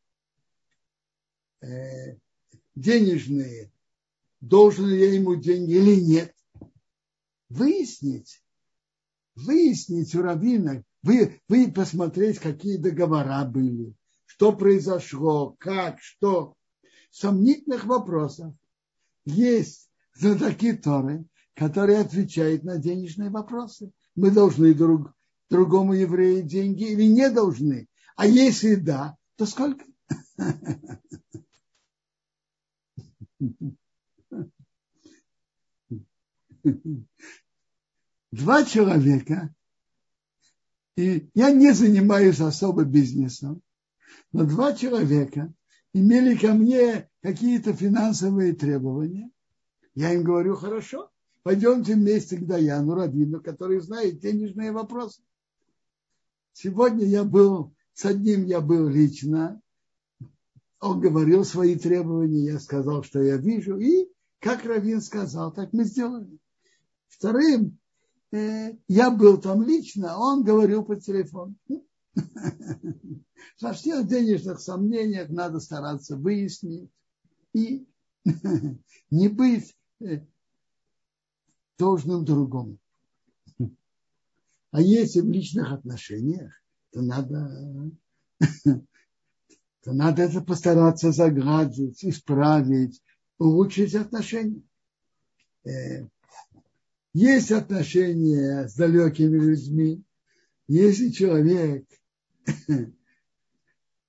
[1.62, 2.18] э,
[2.74, 3.72] денежные,
[4.42, 6.36] должен ли я ему деньги или нет,
[7.49, 8.45] выяснить,
[9.36, 13.95] выяснить у раввина, вы, вы посмотреть, какие договора были,
[14.35, 16.55] что произошло, как, что.
[17.11, 18.53] Сомнительных вопросов
[19.24, 21.24] есть знатоки Торы,
[21.55, 23.93] которые отвечают на денежные вопросы.
[24.16, 25.12] Мы должны друг,
[25.49, 27.87] другому еврею деньги или не должны?
[28.16, 29.85] А если да, то сколько?
[38.32, 39.55] Два человека,
[40.97, 43.62] и я не занимаюсь особо бизнесом,
[44.35, 45.51] но два человека
[45.95, 49.30] имели ко мне какие-то финансовые требования.
[49.95, 51.11] Я им говорю, хорошо,
[51.43, 55.22] пойдемте вместе к Даяну, Равину, который знает денежные вопросы.
[56.53, 59.61] Сегодня я был с одним я был лично,
[60.80, 64.09] он говорил свои требования, я сказал, что я вижу, и
[64.41, 66.39] как Равин сказал, так мы сделали.
[67.07, 67.78] Вторым,
[68.32, 71.55] э, я был там лично, он говорил по телефону.
[73.61, 76.90] Во всех денежных сомнениях надо стараться выяснить
[77.52, 77.86] и
[79.11, 80.20] не быть э,
[81.78, 82.78] должным другому.
[84.70, 86.52] А если в личных отношениях,
[86.90, 87.92] то надо,
[88.64, 93.00] то надо это постараться загладить, исправить,
[93.38, 94.62] улучшить отношения.
[95.64, 96.09] Э,
[97.12, 100.02] есть отношения с далекими людьми.
[100.66, 101.86] Если человек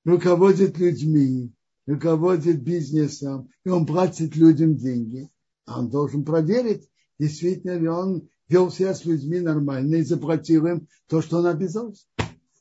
[0.05, 1.51] руководит людьми,
[1.85, 5.29] руководит бизнесом, и он платит людям деньги,
[5.67, 6.89] он должен проверить,
[7.19, 12.05] действительно ли он вел себя с людьми нормально и заплатил им то, что он обязался.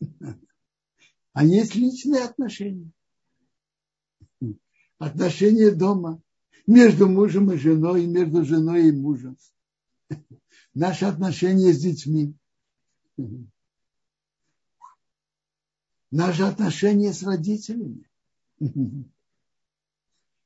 [1.36, 2.92] А есть личные отношения.
[4.98, 6.22] Отношения дома
[6.64, 9.36] между мужем и женой, между женой и мужем.
[10.74, 12.36] Наши отношения с детьми.
[16.14, 18.08] Наши отношения с родителями.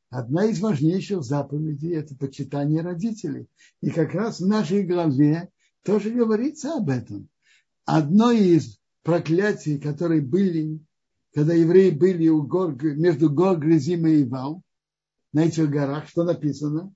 [0.09, 3.49] Одна из важнейших заповедей– это почитание родителей.
[3.83, 5.51] И как раз в нашей главе
[5.83, 7.29] тоже говорится об этом.
[7.85, 10.81] Одно из проклятий, которые были,
[11.35, 14.62] когда евреи были у гор, между гор Грязима и Вал,
[15.35, 16.95] на этих горах, что написано?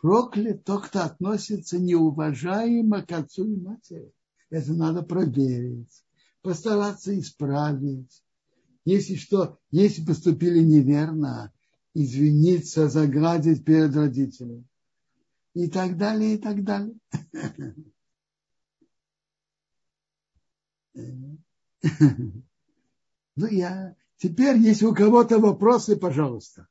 [0.00, 4.12] Проклят тот, кто относится неуважаемо к отцу и матери.
[4.50, 6.03] Это надо проверить,
[6.44, 8.22] постараться исправить.
[8.84, 11.52] Если что, если поступили неверно,
[11.94, 14.66] извиниться, заградить перед родителями.
[15.54, 16.94] И так далее, и так далее.
[23.36, 23.96] Ну, я...
[24.16, 26.68] Теперь, если у кого-то вопросы, пожалуйста.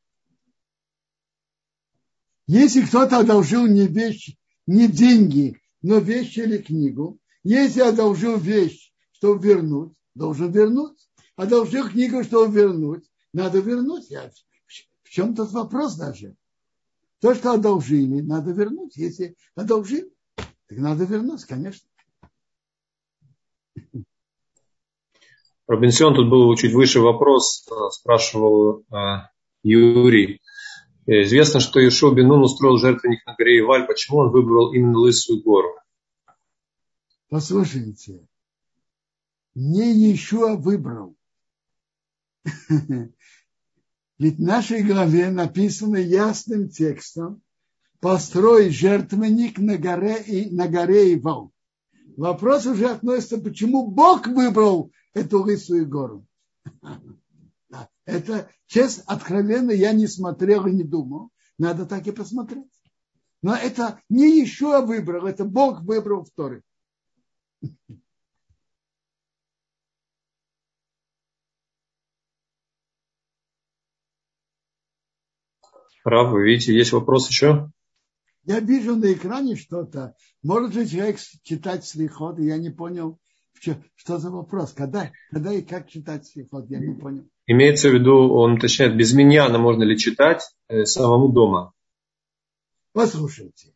[2.48, 8.83] Если кто-то одолжил не вещь, не деньги, но вещь или книгу, если одолжил вещь,
[9.24, 11.00] чтобы вернуть, должен вернуть.
[11.38, 14.10] Одолжил книгу, чтобы вернуть, надо вернуть.
[14.10, 14.30] Я,
[15.04, 16.36] в чем тут вопрос даже?
[17.22, 18.98] То, что одолжили, надо вернуть.
[18.98, 21.88] Если одолжили, так надо вернуть, конечно.
[25.68, 28.96] Робинсон, тут был чуть выше вопрос, э, спрашивал э,
[29.64, 30.42] Юрий.
[31.06, 33.88] Известно, что Ишо Бенун устроил жертвенник на горе Иваль.
[33.88, 35.70] Почему он выбрал именно Лысую гору?
[37.30, 38.28] Послушайте,
[39.56, 41.16] не Ишуа выбрал.
[44.20, 47.42] Ведь в нашей главе написано ясным текстом
[48.00, 51.52] построй жертвенник на горе, и, на горе Ивал.
[52.18, 56.26] Вопрос уже относится, почему Бог выбрал эту лысую гору.
[58.06, 61.30] Это, честно, откровенно, я не смотрел и не думал.
[61.58, 62.68] Надо так и посмотреть.
[63.42, 66.32] Но это не еще выбрал, это Бог выбрал в
[76.04, 77.72] Рав, вы видите, есть вопрос еще?
[78.46, 80.16] Я вижу на экране что-то.
[80.42, 82.40] Может ли человек читать слихот?
[82.40, 83.18] Я не понял,
[83.96, 84.74] что за вопрос.
[84.74, 86.70] Когда, когда и как читать слихот?
[86.70, 87.26] Я не понял.
[87.48, 91.74] Имеется в виду, он уточняет, без миньяна можно ли читать э, самому дома?
[92.92, 93.74] Послушайте.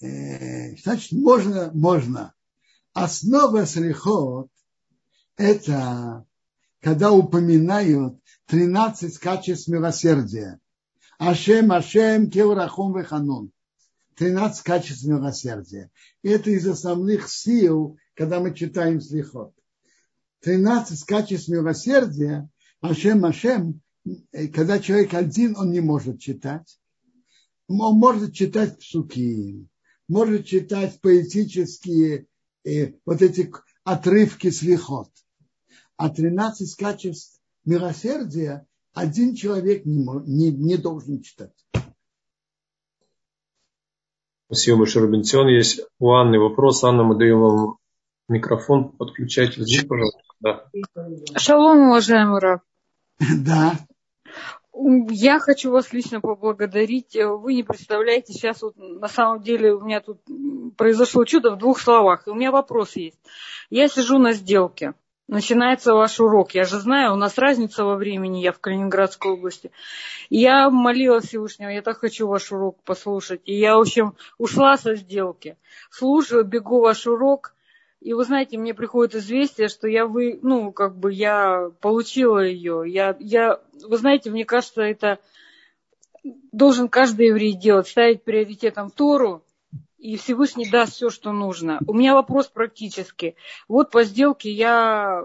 [0.00, 2.34] Э, значит, можно, можно.
[2.92, 4.48] Основа слихот–
[5.36, 6.26] это
[6.80, 10.58] когда упоминают 13 качеств милосердия.
[11.24, 13.52] Ашем, Ашем, Кеурахум Веханун.
[14.16, 15.88] 13 качеств милосердия.
[16.24, 19.54] Это из основных сил, когда мы читаем слихот.
[20.40, 22.50] 13 качеств милосердия,
[22.80, 23.82] Ашем, Ашем,
[24.52, 26.80] когда человек один, он не может читать.
[27.68, 29.68] Он может читать псуки,
[30.08, 32.26] может читать поэтические
[32.64, 33.48] э, вот эти
[33.84, 35.12] отрывки слихот.
[35.96, 41.52] А 13 качеств милосердия один человек не, не, не должен читать.
[44.46, 45.48] Спасибо большое, Робинсон.
[45.48, 46.84] Есть у Анны вопрос.
[46.84, 47.76] Анна, мы даем вам
[48.28, 48.90] микрофон.
[48.90, 50.20] Подключайте звук, пожалуйста.
[50.40, 50.66] Да.
[51.36, 52.60] Шалом, уважаемый Раб.
[53.44, 53.78] Да.
[54.74, 57.14] Я хочу вас лично поблагодарить.
[57.14, 60.20] Вы не представляете, сейчас вот на самом деле у меня тут
[60.76, 62.24] произошло чудо в двух словах.
[62.26, 63.18] У меня вопрос есть.
[63.70, 64.94] Я сижу на сделке
[65.28, 66.52] начинается ваш урок.
[66.52, 69.70] Я же знаю, у нас разница во времени, я в Калининградской области.
[70.30, 73.40] я молила Всевышнего, я так хочу ваш урок послушать.
[73.44, 75.56] И я, в общем, ушла со сделки.
[75.90, 77.54] Слушаю, бегу ваш урок.
[78.00, 82.82] И вы знаете, мне приходит известие, что я вы, ну, как бы я получила ее.
[82.86, 85.20] Я, я, вы знаете, мне кажется, это
[86.50, 89.44] должен каждый еврей делать, ставить приоритетом Тору,
[90.02, 91.78] и Всевышний даст все, что нужно.
[91.86, 93.36] У меня вопрос практически.
[93.68, 95.22] Вот по сделке я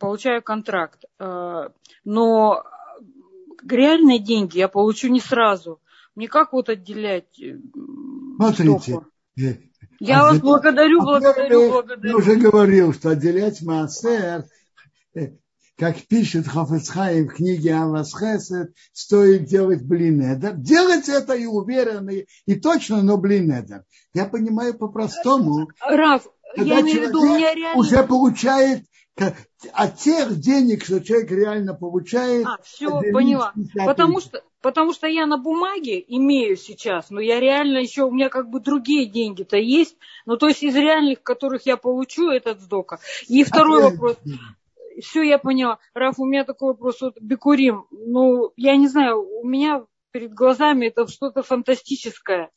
[0.00, 1.68] получаю контракт, э,
[2.04, 2.64] но
[3.64, 5.80] реальные деньги я получу не сразу.
[6.16, 7.40] Мне как вот отделять?
[7.40, 7.56] Э,
[8.36, 9.00] Смотрите.
[9.38, 9.54] Э,
[10.00, 12.10] я вас благодарю, благодарю, благодарю.
[12.10, 14.44] Я уже говорил, что отделять маасер
[15.76, 20.54] как пишет Хофецхайм в книге Авас Хесед, стоит делать блинедер.
[20.54, 23.84] Делать это и уверенно, и точно, но блинедер.
[24.14, 25.68] Я понимаю по-простому.
[25.80, 27.78] Раф, я имею в виду, у меня реально...
[27.78, 28.84] уже получает
[29.72, 32.46] от тех денег, что человек реально получает.
[32.46, 33.52] А, все, поняла.
[33.74, 38.28] Потому что, потому что я на бумаге имею сейчас, но я реально еще, у меня
[38.28, 39.96] как бы другие деньги-то есть,
[40.26, 43.00] ну то есть из реальных, которых я получу, этот сдока.
[43.28, 44.16] И второй а вопрос
[45.00, 45.78] все я поняла.
[45.94, 47.00] Раф, у меня такой вопрос.
[47.00, 49.84] Вот Бекурим, ну, я не знаю, у меня
[50.16, 52.50] перед глазами это что-то фантастическое.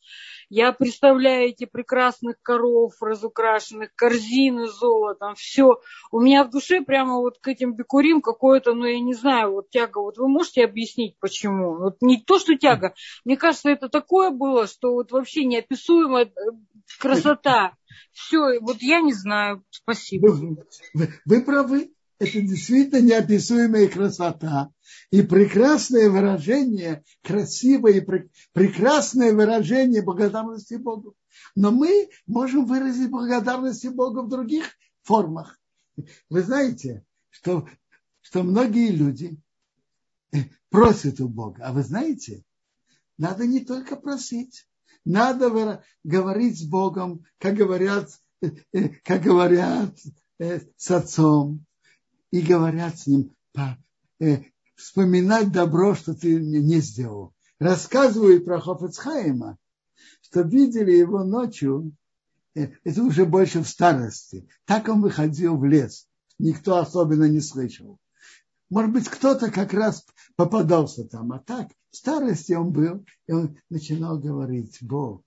[0.48, 5.78] Я представляю эти прекрасных коров разукрашенных, корзины золотом, все.
[6.10, 9.68] У меня в душе прямо вот к этим бекурим какое-то, ну, я не знаю, вот
[9.68, 9.98] тяга.
[9.98, 11.76] Вот вы можете объяснить, почему?
[11.76, 12.94] Вот не то, что тяга.
[13.26, 16.30] Мне кажется, это такое было, что вот вообще неописуемая э,
[16.98, 17.74] красота.
[18.12, 19.62] Все, вот я не знаю.
[19.70, 20.28] Спасибо.
[20.28, 20.56] Вы,
[20.94, 21.90] вы, вы правы.
[22.20, 24.70] Это действительно неописуемая красота
[25.10, 28.06] и прекрасное выражение, красивое и
[28.52, 31.16] прекрасное выражение благодарности Богу.
[31.54, 34.66] Но мы можем выразить благодарность Богу в других
[35.02, 35.58] формах.
[36.28, 37.66] Вы знаете, что,
[38.20, 39.38] что многие люди
[40.68, 41.64] просят у Бога.
[41.64, 42.44] А вы знаете,
[43.16, 44.66] надо не только просить,
[45.06, 48.10] надо говорить с Богом, как говорят,
[48.42, 49.96] э, э, как говорят
[50.38, 51.64] э, с отцом,
[52.30, 53.34] и говорят с ним,
[54.76, 57.34] вспоминать добро, что ты не сделал.
[57.58, 59.58] Рассказывают про Хофецхайма,
[60.22, 61.92] что видели его ночью,
[62.54, 64.48] это уже больше в старости.
[64.64, 66.08] Так он выходил в лес.
[66.38, 67.98] Никто особенно не слышал.
[68.70, 70.06] Может быть, кто-то как раз
[70.36, 71.32] попадался там.
[71.32, 75.22] А так, в старости он был, и он начинал говорить, Бог,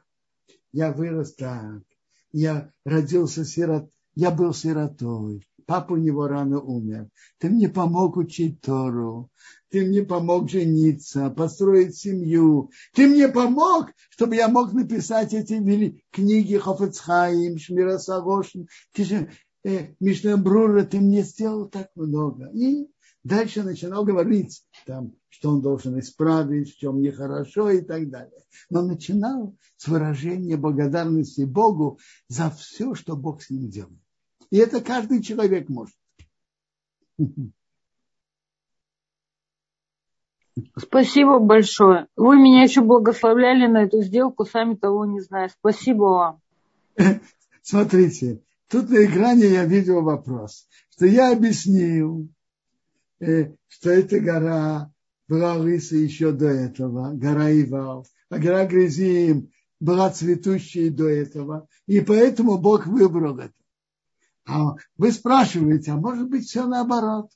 [0.72, 1.84] я вырос так,
[2.32, 7.10] я родился сирот, я был сиротой, папа у него рано умер,
[7.40, 9.30] ты мне помог учить Тору,
[9.70, 16.58] ты мне помог жениться, построить семью, ты мне помог, чтобы я мог написать эти книги
[16.58, 19.30] Хофецхаим, Шмирасагошин, ты же,
[19.64, 22.50] э, Мишнабрура, ты мне сделал так много.
[22.54, 22.88] И
[23.24, 28.44] Дальше начинал говорить, там, что он должен исправить, в чем нехорошо и так далее.
[28.70, 34.03] Но начинал с выражения благодарности Богу за все, что Бог с ним делает.
[34.54, 35.96] И это каждый человек может.
[40.78, 42.08] Спасибо большое.
[42.16, 45.50] Вы меня еще благословляли на эту сделку, сами того не зная.
[45.50, 46.42] Спасибо вам.
[47.64, 52.30] Смотрите, тут на экране я видел вопрос, что я объяснил,
[53.26, 54.92] Э, что эта гора
[55.30, 59.50] была лысой еще до этого, гора Ивал, а гора Грязим
[59.80, 63.54] была цветущей до этого, и поэтому Бог выбрал это.
[64.46, 67.32] А вы спрашиваете, а может быть все наоборот?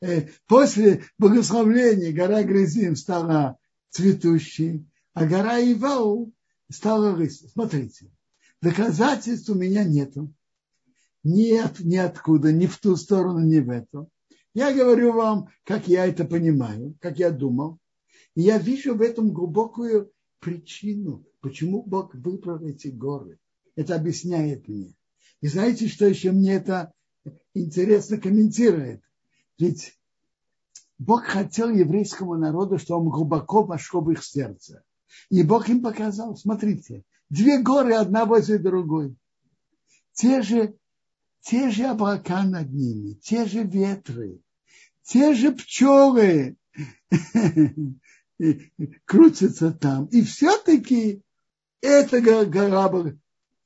[0.00, 3.58] Э, после благословления гора Грязим стала
[3.90, 6.32] цветущей, а гора Ивал
[6.70, 7.48] стала лысой.
[7.50, 8.10] Смотрите,
[8.62, 10.32] доказательств у меня нету.
[11.22, 14.10] Нет, ниоткуда, ни в ту сторону, ни в эту.
[14.54, 17.78] Я говорю вам, как я это понимаю, как я думал.
[18.34, 23.38] И я вижу в этом глубокую причину, почему Бог выбрал эти горы.
[23.76, 24.94] Это объясняет мне.
[25.40, 26.92] И знаете, что еще мне это
[27.54, 29.02] интересно комментирует?
[29.58, 29.98] Ведь
[30.98, 34.82] Бог хотел еврейскому народу, чтобы он глубоко вошел в их сердце.
[35.28, 39.16] И Бог им показал, смотрите, две горы одна возле другой.
[40.12, 40.76] Те же
[41.42, 44.40] те же облака над ними, те же ветры,
[45.02, 46.56] те же пчелы
[49.06, 50.06] крутятся там.
[50.06, 51.22] И все-таки
[51.80, 52.88] эта гора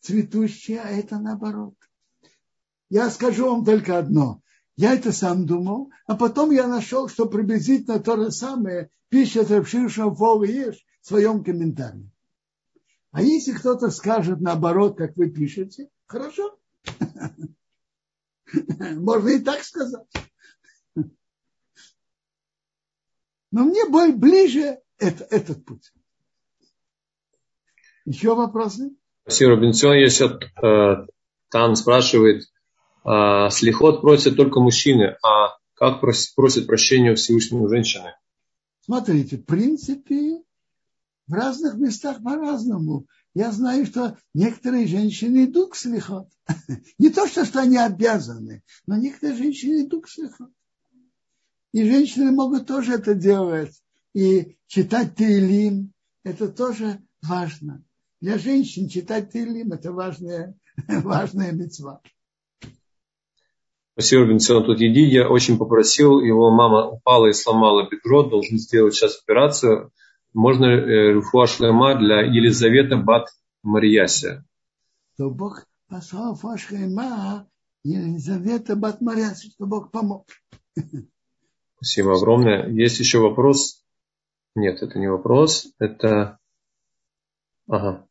[0.05, 1.74] цветущая, а это наоборот.
[2.90, 4.42] Я скажу вам только одно.
[4.76, 10.14] Я это сам думал, а потом я нашел, что приблизительно то же самое пишет Рабширшам
[10.14, 12.11] Фол Еш в своем комментарии.
[13.12, 16.59] А если кто-то скажет наоборот, как вы пишете, хорошо.
[18.78, 20.07] Можно и так сказать.
[23.50, 25.92] Но мне ближе это, этот путь.
[28.05, 28.94] Еще вопросы?
[29.27, 29.95] Спасибо, Робинсон.
[29.95, 31.07] Есть от, э,
[31.51, 32.45] там спрашивает,
[33.05, 38.14] э, слихот просят только мужчины, а как просит, просит прощения Всевышнему женщины?
[38.83, 40.43] Смотрите, в принципе,
[41.27, 43.07] в разных местах по-разному.
[43.35, 46.29] Я знаю, что некоторые женщины идут к слихот.
[46.99, 50.51] Не то, что, что они обязаны, но некоторые женщины идут к слихот.
[51.72, 53.75] И женщины могут тоже это делать.
[54.12, 55.93] И читать Таилим,
[56.25, 57.83] это тоже важно.
[58.20, 60.54] Для женщин читать Таилим– это важная,
[60.88, 62.00] важная мецва.
[63.92, 64.64] Спасибо, Бенцион.
[64.64, 69.92] Тут Едидия очень попросил, его мама упала и сломала бедро, должен сделать сейчас операцию
[70.34, 73.28] можно э, Руфуа Шлема для Елизаветы Бат
[73.62, 74.44] Марияся?
[75.16, 77.48] То Бог послал Руфуа Шлема
[77.84, 80.26] Елизавета Бат Марияся, что Бог помог.
[81.76, 82.68] Спасибо огромное.
[82.68, 83.84] Есть еще вопрос?
[84.56, 85.68] Нет, это не вопрос.
[85.78, 86.38] Это...
[87.68, 88.06] Ага.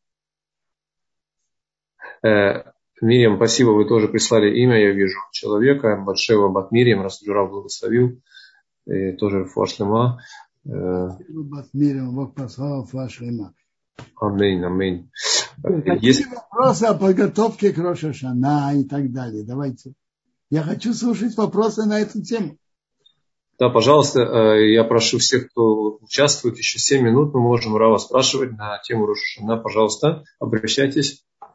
[2.22, 7.46] Э, Мириам, спасибо, вы тоже прислали имя, я вижу человека, Большого Бат Мириам, раз Жура
[7.46, 8.20] благословил,
[8.86, 10.20] и тоже Фуашлема.
[10.64, 13.54] Бог послал Фуашлема.
[14.20, 15.10] Аминь, аминь.
[16.00, 19.44] Есть вопросы о подготовке к Роша Шана и так далее.
[19.44, 19.94] Давайте.
[20.50, 22.58] Я хочу слушать вопросы на эту тему.
[23.58, 28.52] Да, пожалуйста, э, я прошу всех, кто участвует, еще 7 минут мы можем Рава спрашивать
[28.52, 29.56] на тему Рошана.
[29.56, 31.24] Пожалуйста, обращайтесь.
[31.40, 31.46] Э,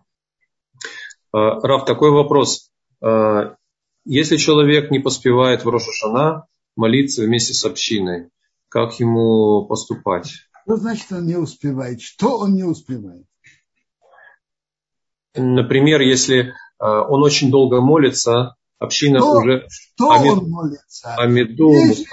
[1.33, 2.71] Рав, такой вопрос.
[3.01, 3.55] Э,
[4.05, 6.47] если человек не поспевает в Рошашана
[6.77, 8.29] молиться вместе с общиной,
[8.69, 10.31] как ему поступать?
[10.63, 11.99] Что значит он не успевает?
[12.01, 13.25] Что он не успевает?
[15.35, 19.67] Например, если он очень долго молится, община что, уже...
[19.69, 21.15] Что Амид, он молится?
[21.15, 22.07] Амиду, есть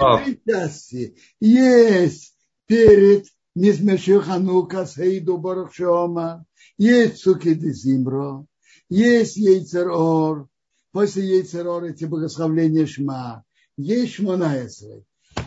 [0.45, 1.15] части.
[1.39, 2.35] Есть
[2.67, 6.45] перед Мизмеши Ханука Сейду Барахшома,
[6.77, 8.45] есть Суки Дезимбро,
[8.89, 10.47] есть Ейцерор,
[10.91, 13.43] после Ейцерор эти благословления Шма,
[13.77, 15.03] есть Шмонаесры.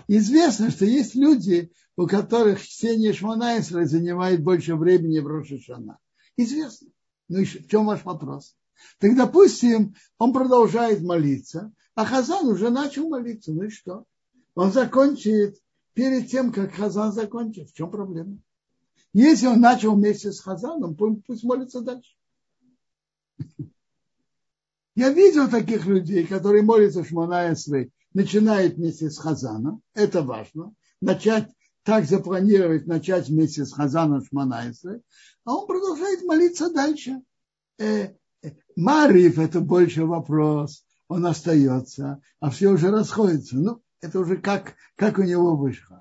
[0.09, 5.99] Известно, что есть люди, у которых чтение Шмонаесры занимает больше времени в Рошишана.
[6.37, 6.89] Известно.
[7.29, 8.57] Ну, в чем ваш вопрос?
[8.99, 13.53] Так, допустим, он продолжает молиться, а Хазан уже начал молиться.
[13.53, 14.05] Ну и что?
[14.55, 15.61] Он закончит
[15.95, 17.71] перед тем, как Хазан закончит.
[17.71, 18.39] В чем проблема?
[19.13, 22.15] Если он начал вместе с Хазаном, пусть молится дальше.
[24.95, 31.49] Я видел таких людей, которые молятся Шмоная Свей, начинают вместе с Хазаном, это важно, начать
[31.85, 35.01] так запланировать, начать вместе с Хазаном Шмоная Свей,
[35.45, 37.23] а он продолжает молиться дальше.
[37.79, 38.15] Э,
[38.77, 43.57] Мариф– это больше вопрос, он остается, а все уже расходятся.
[43.57, 46.01] Ну, это уже как, как у него вышло.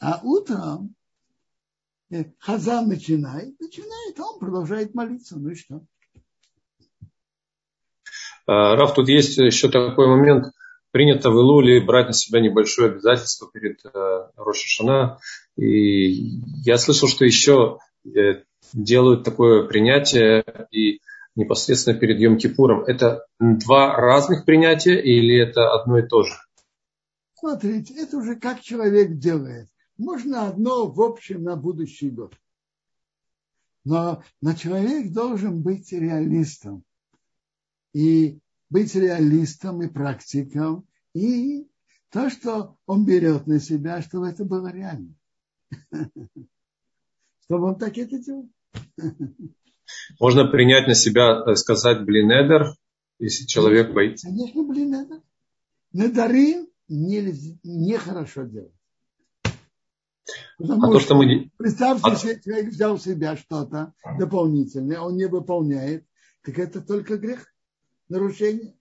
[0.00, 0.94] А утром
[2.10, 5.38] э, Хазан начинает, начинает, а он продолжает молиться.
[5.38, 5.82] Ну и что?
[8.46, 10.46] А, Раф, тут есть еще такой момент.
[10.90, 15.20] Принято в Илуле брать на себя небольшое обязательство перед э, Рошашана.
[15.56, 21.00] И я слышал, что еще э, делают такое принятие и
[21.40, 22.84] непосредственно перед Йом-Кипуром.
[22.86, 26.34] Это два разных принятия или это одно и то же?
[27.34, 29.68] Смотрите, это уже как человек делает.
[29.96, 32.34] Можно одно в общем на будущий год.
[33.84, 36.84] Но, но человек должен быть реалистом
[37.92, 38.38] и
[38.68, 41.66] быть реалистом и практиком, и
[42.10, 45.14] то, что он берет на себя, чтобы это было реально.
[47.44, 48.48] Чтобы он так это делал.
[50.18, 52.74] Можно принять на себя, э, сказать блинедер,
[53.18, 54.28] если человек боится.
[54.28, 55.20] Конечно, блинедер.
[55.92, 58.72] Недарим нельзя, нехорошо делать.
[60.58, 61.50] Потому а то, что мы...
[61.56, 62.10] Представьте, а...
[62.10, 66.04] если человек взял в себя что-то дополнительное, он не выполняет,
[66.42, 67.46] так это только грех
[68.08, 68.74] нарушение.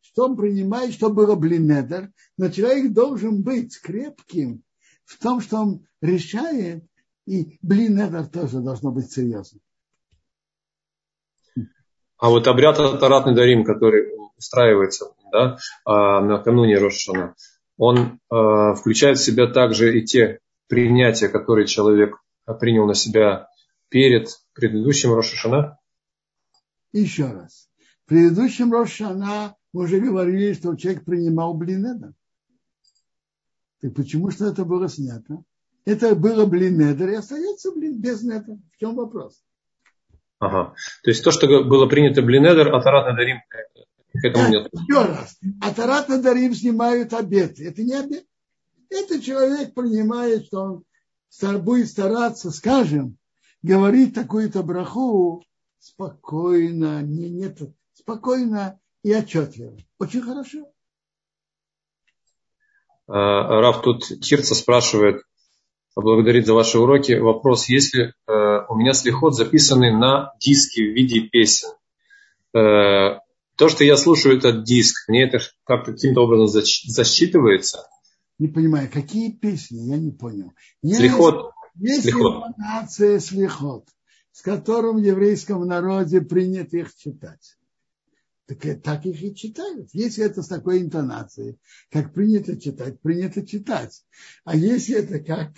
[0.00, 4.62] Что он принимает, что было блинедер, но человек должен быть крепким
[5.04, 6.84] в том, что он решает,
[7.26, 9.62] и блинедер тоже должно быть серьезным.
[12.18, 17.34] А вот обряд Таратный Дарим, который устраивается да, а, накануне Рошана,
[17.76, 20.38] он а, включает в себя также и те
[20.68, 22.16] принятия, которые человек
[22.60, 23.48] принял на себя
[23.88, 25.78] перед предыдущим Рошашана?
[26.92, 27.68] Еще раз.
[28.04, 32.12] В предыдущем Рошана мы уже говорили, что человек принимал блинедер.
[33.80, 35.42] Так почему что это было снято?
[35.84, 38.56] Это было блинедер и остается блин, без недер.
[38.72, 39.42] В чем вопрос?
[40.38, 40.74] Ага.
[41.02, 43.40] То есть то, что было принято блинедер, а Тарат Надарим
[44.12, 44.68] к этому нет.
[44.72, 45.38] Еще раз.
[45.60, 47.58] А Тарат Надарим снимают обед.
[47.58, 48.24] Это не обед.
[48.90, 50.82] Это человек принимает, что
[51.42, 53.16] он будет стараться, скажем,
[53.62, 55.44] говорить такую-то браху
[55.84, 57.58] спокойно, не, нет,
[57.92, 59.76] спокойно и отчетливо.
[59.98, 60.66] Очень хорошо.
[63.06, 65.22] А, Раф, тут Тирца спрашивает,
[65.94, 67.12] поблагодарить за ваши уроки.
[67.12, 71.70] Вопрос, если э, у меня слихот записанный на диске в виде песен,
[72.54, 73.18] э,
[73.56, 77.86] то, что я слушаю этот диск, мне это как-то каким-то образом засчитывается?
[78.38, 80.52] Не понимаю, какие песни, я не понял.
[80.84, 81.52] Слихот.
[81.76, 82.36] Есть слихот.
[82.36, 83.88] информация слихот
[84.34, 87.56] с которым в еврейском народе принято их читать.
[88.46, 89.90] Так, так их и читают.
[89.92, 91.56] Если это с такой интонацией,
[91.88, 94.04] как принято читать, принято читать.
[94.44, 95.52] А если это как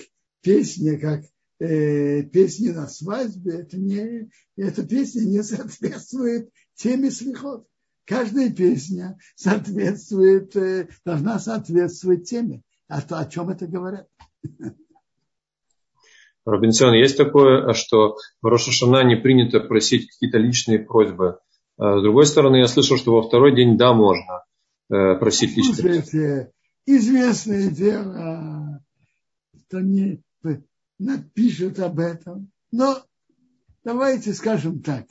[0.47, 1.22] песня, как
[1.59, 7.66] э, песни на свадьбе, это не, эта песня не соответствует теме слихот.
[8.05, 12.62] Каждая песня соответствует, э, должна соответствовать теме.
[12.86, 14.07] А то о чем это говорят?
[16.44, 21.40] Робинсон, есть такое, что в Рошашана не принято просить какие-то личные просьбы.
[21.76, 24.44] А с другой стороны, я слышал, что во второй день, да, можно
[24.90, 26.53] э, просить личные просьбы.
[26.86, 28.80] Известное дело,
[29.66, 30.22] что не
[30.99, 32.51] напишут об этом.
[32.70, 33.05] Но
[33.84, 35.07] давайте скажем так.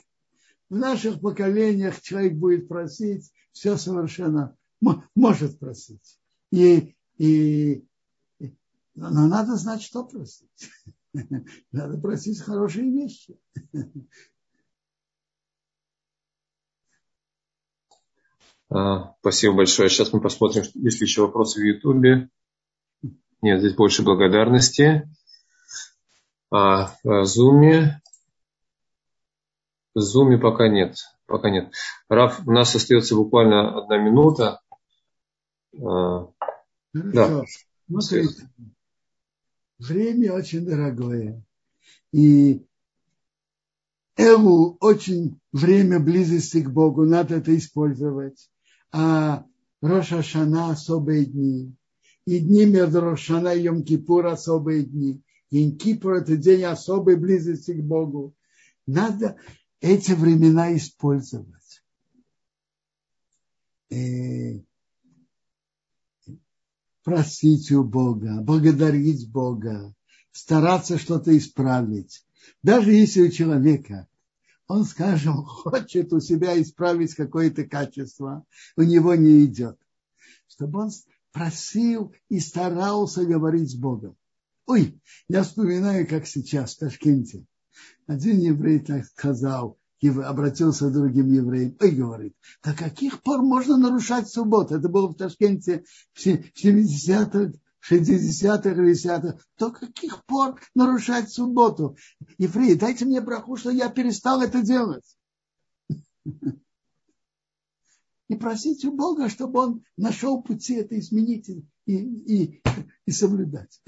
[0.68, 4.56] В наших поколениях человек будет просить, все совершенно
[5.14, 6.18] может просить.
[6.50, 7.84] И, и,
[8.94, 10.70] но надо знать, что просить.
[11.72, 13.38] Надо просить хорошие вещи.
[18.68, 19.88] А, спасибо большое.
[19.88, 22.28] Сейчас мы посмотрим, есть ли еще вопросы в Ютубе.
[23.40, 25.08] Нет, здесь больше благодарности.
[26.50, 28.00] А в Зуме?
[29.94, 30.96] В Зуме пока нет.
[31.26, 31.72] Пока нет.
[32.08, 34.60] Раф, у нас остается буквально одна минута.
[35.74, 36.28] А,
[36.92, 37.12] Хорошо.
[37.12, 37.44] Да.
[37.88, 38.48] Смотрите,
[39.78, 41.42] время очень дорогое.
[42.12, 42.64] И
[44.16, 48.50] Элу очень время близости к Богу, надо это использовать.
[48.92, 49.44] А
[49.82, 51.74] Роша Шана особые дни.
[52.24, 55.22] И дни между Рошана и Йом Кипур особые дни.
[55.50, 58.34] День Кипур это день особой близости к Богу.
[58.86, 59.36] Надо
[59.80, 61.82] эти времена использовать.
[63.90, 64.64] И
[67.04, 69.94] просить у Бога, благодарить Бога,
[70.32, 72.24] стараться что-то исправить.
[72.64, 74.08] Даже если у человека,
[74.66, 78.44] он, скажем, хочет у себя исправить какое-то качество,
[78.76, 79.78] у него не идет.
[80.48, 80.90] Чтобы он
[81.30, 84.16] просил и старался говорить с Богом.
[84.66, 87.46] Ой, я вспоминаю, как сейчас в Ташкенте.
[88.06, 94.28] Один еврей так сказал, обратился к другим евреям и говорит, до каких пор можно нарушать
[94.28, 94.74] субботу?
[94.74, 97.52] Это было в Ташкенте в 70-х,
[97.88, 99.38] 60-х, 70-х.
[99.58, 101.96] До каких пор нарушать субботу?
[102.38, 105.16] Евреи, дайте мне браху, что я перестал это делать.
[108.28, 112.62] И просить у Бога, чтобы он нашел пути это изменить и, и,
[113.04, 113.80] и соблюдать.